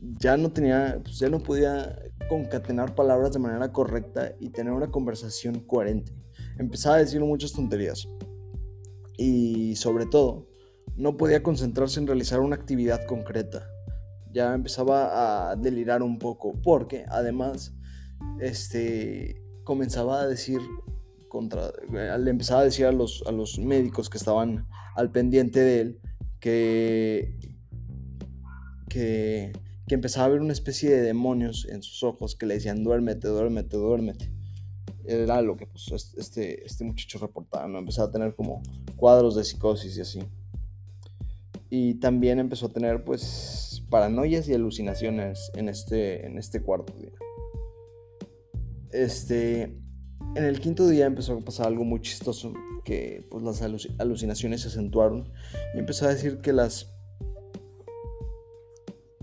[0.00, 4.90] ya no tenía, pues ya no podía concatenar palabras de manera correcta y tener una
[4.90, 6.12] conversación coherente.
[6.58, 8.08] Empezaba a decir muchas tonterías.
[9.16, 10.46] Y sobre todo,
[10.96, 13.68] no podía concentrarse en realizar una actividad concreta.
[14.32, 17.74] Ya empezaba a delirar un poco, porque además,
[18.40, 20.60] este, comenzaba a decir
[21.28, 25.80] contra, le empezaba a decir a los, a los médicos que estaban al pendiente de
[25.80, 26.00] él
[26.40, 27.36] que,
[28.88, 29.52] que
[29.88, 33.26] que empezaba a ver una especie de demonios en sus ojos que le decían duérmete,
[33.26, 34.30] duérmete, duérmete.
[35.04, 37.78] Era lo que pues, este, este muchacho reportaba, ¿no?
[37.78, 38.62] Empezaba a tener como
[38.96, 40.20] cuadros de psicosis y así.
[41.70, 47.12] Y también empezó a tener pues paranoias y alucinaciones en este, en este cuarto día.
[48.92, 52.52] Este, en el quinto día empezó a pasar algo muy chistoso,
[52.84, 53.62] que pues las
[53.98, 55.30] alucinaciones se acentuaron
[55.74, 56.97] y empezó a decir que las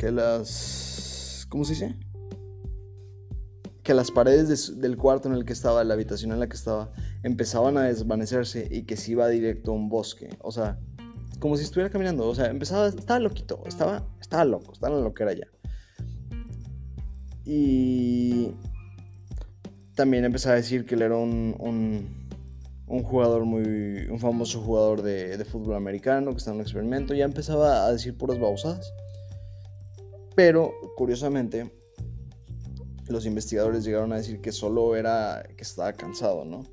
[0.06, 1.48] que las...
[1.50, 1.96] ¿Cómo se dice?
[3.82, 6.92] Que las paredes del cuarto en el que estaba, la habitación en la que estaba,
[7.24, 10.30] empezaban a desvanecerse y que se iba directo a un bosque.
[10.42, 10.80] O sea,
[11.40, 12.28] como si estuviera caminando.
[12.28, 15.48] O sea, empezaba, estaba loquito, estaba, estaba loco, estaba en lo que era ya.
[17.44, 18.52] Y
[19.96, 21.56] también empezaba a decir que él era un,
[22.86, 27.16] un, jugador muy, un famoso jugador de, fútbol americano que estaba en un experimento.
[27.16, 28.94] Ya empezaba a decir puras babosadas.
[30.36, 31.72] Pero, curiosamente,
[33.08, 36.64] los investigadores llegaron a decir que solo era que estaba cansado, ¿no?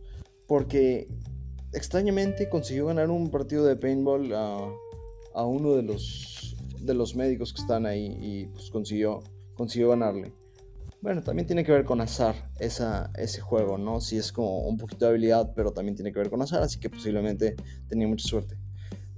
[0.46, 1.08] Porque
[1.72, 7.62] extrañamente consiguió ganar un partido de paintball a, uno de los, de los médicos que
[7.62, 9.22] están ahí y pues consiguió,
[9.54, 10.32] consiguió ganarle.
[11.00, 14.00] Bueno, también tiene que ver con azar ese juego, ¿no?
[14.00, 16.78] Sí es como un poquito de habilidad, pero también tiene que ver con azar, así
[16.78, 17.56] que posiblemente
[17.88, 18.56] tenía mucha suerte.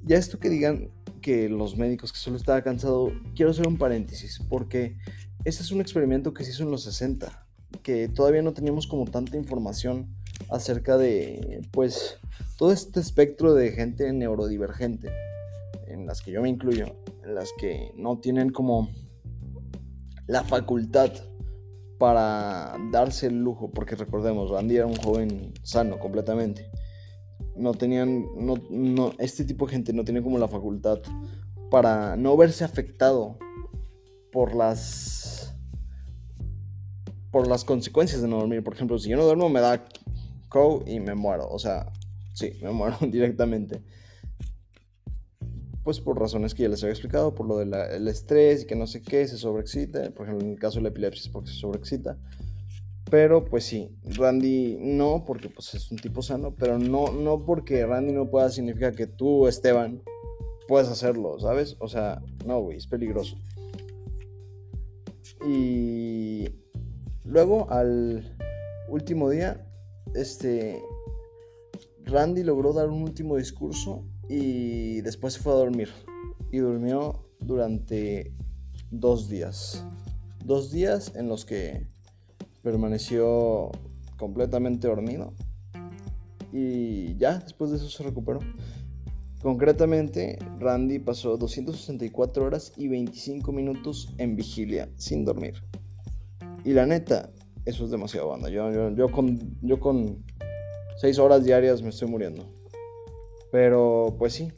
[0.03, 0.91] Ya esto que digan
[1.25, 4.99] que los médicos que solo estaba cansado, quiero hacer un paréntesis, porque
[5.47, 7.47] este es un experimento que se hizo en los 60,
[7.83, 10.15] que todavía no teníamos como tanta información
[10.51, 12.19] acerca de, pues,
[12.59, 15.11] todo este espectro de gente neurodivergente,
[15.87, 16.95] en las que yo me incluyo,
[17.25, 18.91] en las que no tienen como
[20.27, 21.11] la facultad
[21.99, 26.71] para darse el lujo, porque recordemos, Randy era un joven sano completamente
[27.57, 31.01] no tenían, no, no, este tipo de gente no tiene como la facultad
[31.71, 33.39] para no verse afectado
[34.33, 35.55] por las,
[37.31, 38.63] por las consecuencias de no dormir.
[38.63, 39.85] Por ejemplo, si yo no duermo me da
[40.49, 41.49] co y me muero.
[41.49, 41.93] O sea,
[42.33, 43.83] sí, me muero directamente.
[45.83, 48.87] Pues por razones que ya les había explicado, por lo del estrés y que no
[48.87, 50.11] sé qué, se sobreexcita.
[50.13, 52.17] Por ejemplo, en el caso de la epilepsia porque se sobreexcita.
[53.15, 57.87] Pero pues sí, Randy no, porque pues es un tipo sano, pero no, no porque
[57.87, 60.03] Randy no pueda significa que tú, Esteban,
[60.67, 61.77] puedes hacerlo, ¿sabes?
[61.79, 63.37] O sea, no, güey, es peligroso.
[65.47, 66.49] Y
[67.25, 68.37] luego al
[68.89, 69.65] último día,
[70.17, 70.83] este,
[72.03, 75.91] Randy logró dar un último discurso y después se fue a dormir.
[76.51, 78.35] Y durmió durante
[78.91, 79.87] dos días.
[80.45, 81.94] Dos días en los que
[82.65, 83.71] permaneció
[84.17, 85.35] completamente dormido
[86.51, 88.41] y ya después de eso se recuperó.
[89.43, 95.63] Concretamente, Randy pasó 264 horas y 25 minutos en vigilia sin dormir.
[96.65, 97.31] Y la neta,
[97.67, 98.49] eso es demasiado banda.
[98.49, 100.25] Yo, yo, con, yo con
[100.97, 102.47] seis horas diarias me estoy muriendo.
[103.53, 104.51] Pero pues sí,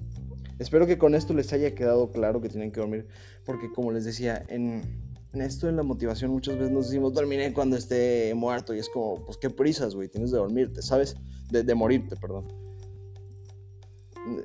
[0.60, 3.08] espero que con esto les haya quedado claro que tienen que dormir.
[3.44, 7.52] Porque como les decía, en, en esto, en la motivación, muchas veces nos decimos, dormiré
[7.52, 8.74] cuando esté muerto.
[8.74, 11.16] Y es como, pues qué prisas, güey, tienes de dormirte, ¿sabes?
[11.50, 12.46] De, de morirte, perdón.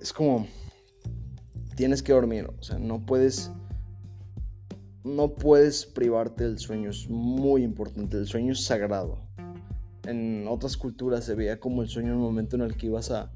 [0.02, 0.48] Es como,
[1.76, 3.52] tienes que dormir, o sea, no puedes
[5.04, 9.28] no puedes privarte del sueño, es muy importante, el sueño es sagrado.
[10.06, 13.32] En otras culturas se veía como el sueño el momento en el que ibas a,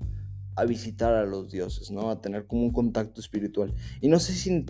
[0.68, 2.10] visitar a los dioses, ¿no?
[2.10, 3.74] A tener como un contacto espiritual.
[4.00, 4.66] Y no sé si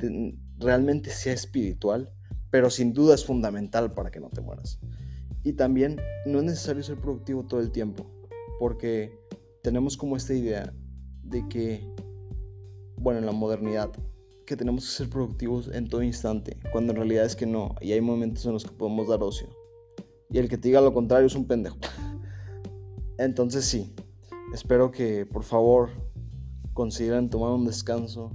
[0.57, 2.11] realmente sea espiritual,
[2.51, 4.79] pero sin duda es fundamental para que no te mueras.
[5.43, 8.05] Y también no es necesario ser productivo todo el tiempo,
[8.59, 9.19] porque
[9.61, 10.73] tenemos como esta idea
[11.23, 11.87] de que,
[12.97, 13.91] bueno, en la modernidad,
[14.45, 17.91] que tenemos que ser productivos en todo instante, cuando en realidad es que no, y
[17.91, 19.49] hay momentos en los que podemos dar ocio.
[20.29, 21.77] Y el que te diga lo contrario es un pendejo.
[23.17, 23.93] Entonces sí,
[24.53, 25.89] espero que por favor
[26.73, 28.31] consideren tomar un descanso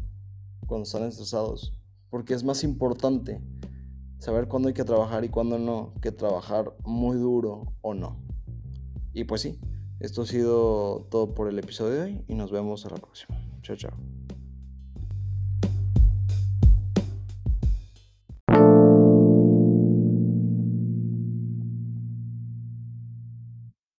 [0.66, 1.74] cuando están estresados,
[2.08, 3.40] porque es más importante
[4.20, 8.22] saber cuándo hay que trabajar y cuándo no, que trabajar muy duro o no.
[9.12, 9.58] Y pues sí,
[9.98, 13.36] esto ha sido todo por el episodio de hoy y nos vemos a la próxima.
[13.62, 14.19] Chao, chao.